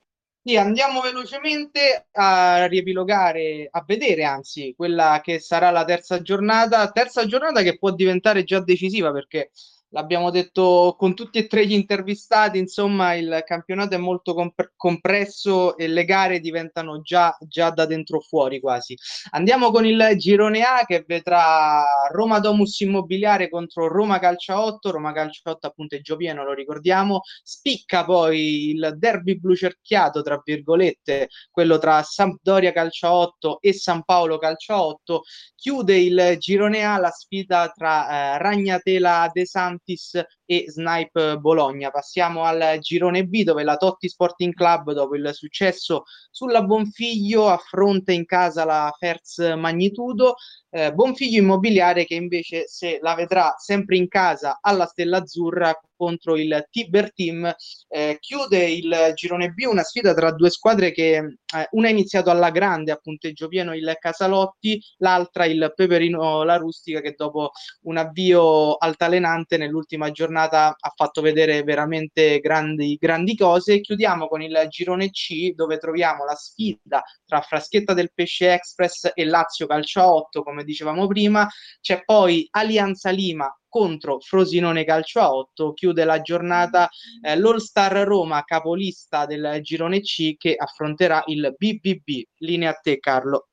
Sì, 0.43 0.57
andiamo 0.57 1.01
velocemente 1.01 2.07
a 2.13 2.67
riepilogare, 2.67 3.67
a 3.71 3.83
vedere 3.85 4.25
anzi 4.25 4.75
quella 4.77 5.21
che 5.25 5.41
sarà 5.41 5.71
la 5.71 5.85
terza 5.85 6.21
giornata, 6.21 6.91
terza 6.93 7.27
giornata 7.27 7.63
che 7.63 7.79
può 7.79 7.91
diventare 7.93 8.45
già 8.45 8.61
decisiva 8.61 9.11
perché 9.11 9.51
l'abbiamo 9.91 10.31
detto 10.31 10.95
con 10.99 11.15
tutti 11.15 11.39
e 11.39 11.47
tre 11.47 11.67
gli 11.67 11.73
intervistati, 11.73 12.59
insomma 12.59 13.15
il 13.15 13.43
campionato 13.47 13.95
è 13.95 13.99
molto 13.99 14.35
comp- 14.35 14.73
compresso 14.77 15.77
e 15.77 15.87
le 15.87 16.05
gare 16.05 16.41
diventano 16.41 17.01
già, 17.03 17.37
già 17.41 17.71
da 17.71 17.87
dentro 17.87 18.21
fuori 18.21 18.61
quasi. 18.61 18.97
Andiamo 19.31 19.71
con 19.71 19.87
il 19.87 20.15
girone 20.17 20.63
A 20.63 20.85
che 20.85 21.05
vedrà 21.07 21.85
Roma 22.11 22.39
Domus 22.41 22.81
Immobiliare 22.81 23.49
contro 23.49 23.89
Roma 23.89 24.19
Calcia 24.19 24.63
8, 24.63 24.91
Roma 24.91 25.13
Calcia 25.13 25.51
8 25.51 25.67
appunto 25.67 25.95
è 25.97 26.01
Giopieno, 26.01 26.45
lo 26.45 26.53
ricordiamo, 26.53 27.21
spicca 27.43 28.05
poi 28.05 28.71
il 28.71 28.95
derby 28.99 29.39
blu 29.39 29.55
cerchiato, 29.55 30.23
tra 30.23 30.41
virgolette, 30.45 31.29
quello 31.51 31.79
tra 31.79 32.03
Sampdoria 32.03 32.73
Calcia 32.73 33.13
8 33.13 33.61
e 33.61 33.73
San 33.73 34.05
Paolo 34.05 34.39
Calcia 34.39 34.83
8, 34.83 35.23
chiude 35.55 35.99
il 35.99 36.37
girone 36.39 36.85
A 36.85 36.99
la 36.99 37.11
sfida 37.11 37.71
tra 37.75 38.35
eh, 38.35 38.39
Ragnatela 38.39 39.31
De 39.33 39.47
Santis 39.77 40.17
e 40.47 40.65
Snipe 40.69 41.39
Bologna. 41.39 41.91
Passiamo 41.91 42.45
al 42.45 42.79
girone 42.81 43.25
B 43.25 43.43
dove 43.43 43.65
la 43.65 43.77
Totti 43.77 44.09
Sporting 44.09 44.55
Club 44.55 44.93
dopo 44.93 45.17
il 45.17 45.31
successo 45.35 46.05
sulla 46.31 46.63
Bonfiglio 46.63 47.49
affronta 47.49 48.13
in 48.13 48.25
casa 48.25 48.65
la 48.65 48.95
Ferz 48.97 49.39
Magnitudo 49.57 50.37
eh, 50.77 50.93
Bonfiglio 50.93 51.41
Immobiliare 51.41 52.05
che 52.05 52.15
invece 52.15 52.69
se 52.69 52.99
la 53.01 53.15
vedrà 53.15 53.55
sempre 53.57 53.97
in 53.97 54.09
casa 54.09 54.59
alla 54.61 54.85
Stella 54.85 55.19
Azzurra 55.19 55.79
contro 55.97 56.37
il 56.37 56.67
Tiber 56.71 57.15
Team 57.15 57.51
eh, 57.89 58.19
chiude 58.21 58.71
il 58.71 59.13
girone 59.15 59.49
B 59.51 59.65
una 59.67 59.83
sfida 59.83 60.13
tra 60.13 60.33
due 60.33 60.51
squadre 60.51 60.93
che 60.93 61.17
eh, 61.17 61.69
una 61.71 61.87
ha 61.87 61.91
iniziato 61.91 62.29
alla 62.29 62.51
grande 62.51 62.93
a 62.93 62.97
punteggio 62.97 63.49
pieno 63.49 63.75
il 63.75 63.97
Casalotti 63.99 64.79
l'altra 64.99 65.47
il 65.47 65.73
Peperino 65.75 66.43
La 66.43 66.57
Rustica 66.57 67.01
che 67.01 67.15
dopo 67.17 67.53
un 67.85 67.97
avvio 67.97 68.75
altalenante 68.75 69.57
nell'ultima 69.57 70.11
giornata 70.11 70.35
ha 70.45 70.93
fatto 70.95 71.21
vedere 71.21 71.63
veramente 71.63 72.39
grandi, 72.41 72.97
grandi 73.01 73.37
cose 73.37 73.81
chiudiamo 73.81 74.29
con 74.29 74.43
il 74.43 74.67
girone 74.69 75.11
C 75.11 75.53
dove 75.55 75.79
troviamo 75.79 76.25
la 76.25 76.35
sfida 76.35 77.03
tra 77.25 77.41
Fraschetta 77.41 77.95
del 77.95 78.13
Pesce 78.13 78.53
Express 78.53 79.11
e 79.15 79.25
Lazio 79.25 79.67
Calcio 79.67 80.03
8 80.03 80.43
come 80.43 80.65
dicevamo 80.65 81.07
prima, 81.07 81.49
c'è 81.81 82.03
poi 82.05 82.47
Alianza 82.51 83.11
Lima 83.11 83.51
contro 83.69 84.21
Frosinone 84.21 84.85
Calcio 84.85 85.21
a 85.21 85.35
8, 85.35 85.73
chiude 85.75 86.05
la 86.05 86.23
giornata 86.23 86.89
eh, 87.23 87.37
l'All 87.37 87.59
Star 87.59 87.93
Roma, 88.07 88.43
capolista 88.43 89.27
del 89.27 89.59
girone 89.61 90.01
C, 90.01 90.37
che 90.39 90.55
affronterà 90.57 91.23
il 91.27 91.55
BBB. 91.57 92.23
Linea 92.39 92.71
a 92.71 92.75
te 92.75 92.99
Carlo. 92.99 93.49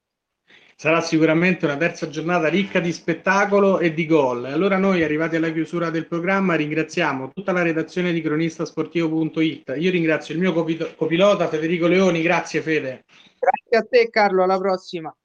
Sarà 0.76 1.02
sicuramente 1.02 1.66
una 1.66 1.78
terza 1.78 2.10
giornata 2.10 2.48
ricca 2.48 2.80
di 2.80 2.92
spettacolo 2.92 3.80
e 3.80 3.94
di 3.94 4.06
gol. 4.06 4.46
Allora 4.46 4.78
noi, 4.78 5.04
arrivati 5.04 5.36
alla 5.36 5.52
chiusura 5.52 5.90
del 5.90 6.08
programma, 6.08 6.56
ringraziamo 6.56 7.32
tutta 7.34 7.52
la 7.52 7.62
redazione 7.62 8.12
di 8.12 8.22
cronistasportivo.it. 8.22 9.76
Io 9.78 9.92
ringrazio 9.92 10.34
il 10.34 10.42
mio 10.42 10.54
copilota 10.96 11.48
Federico 11.48 11.88
Leoni, 11.88 12.22
grazie 12.22 12.62
Fede. 12.62 13.06
Grazie 13.40 13.78
a 13.78 13.84
te 13.90 14.10
Carlo, 14.10 14.44
alla 14.44 14.58
prossima. 14.58 15.16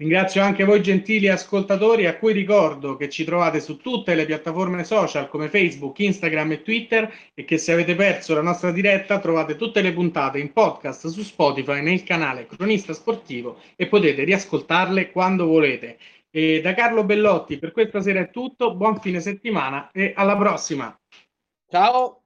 Ringrazio 0.00 0.40
anche 0.40 0.64
voi 0.64 0.82
gentili 0.82 1.28
ascoltatori 1.28 2.06
a 2.06 2.16
cui 2.16 2.32
ricordo 2.32 2.96
che 2.96 3.10
ci 3.10 3.22
trovate 3.22 3.60
su 3.60 3.76
tutte 3.76 4.14
le 4.14 4.24
piattaforme 4.24 4.82
social 4.82 5.28
come 5.28 5.50
Facebook, 5.50 5.98
Instagram 5.98 6.52
e 6.52 6.62
Twitter 6.62 7.14
e 7.34 7.44
che 7.44 7.58
se 7.58 7.72
avete 7.72 7.94
perso 7.94 8.34
la 8.34 8.40
nostra 8.40 8.72
diretta 8.72 9.18
trovate 9.18 9.56
tutte 9.56 9.82
le 9.82 9.92
puntate 9.92 10.38
in 10.38 10.54
podcast 10.54 11.08
su 11.08 11.20
Spotify 11.20 11.82
nel 11.82 12.02
canale 12.02 12.46
Cronista 12.46 12.94
Sportivo 12.94 13.58
e 13.76 13.88
potete 13.88 14.24
riascoltarle 14.24 15.10
quando 15.10 15.44
volete. 15.44 15.98
E 16.30 16.62
da 16.62 16.72
Carlo 16.72 17.04
Bellotti 17.04 17.58
per 17.58 17.70
questa 17.70 18.00
sera 18.00 18.20
è 18.20 18.30
tutto, 18.30 18.74
buon 18.74 18.98
fine 19.02 19.20
settimana 19.20 19.90
e 19.92 20.14
alla 20.16 20.34
prossima. 20.34 20.98
Ciao! 21.68 22.19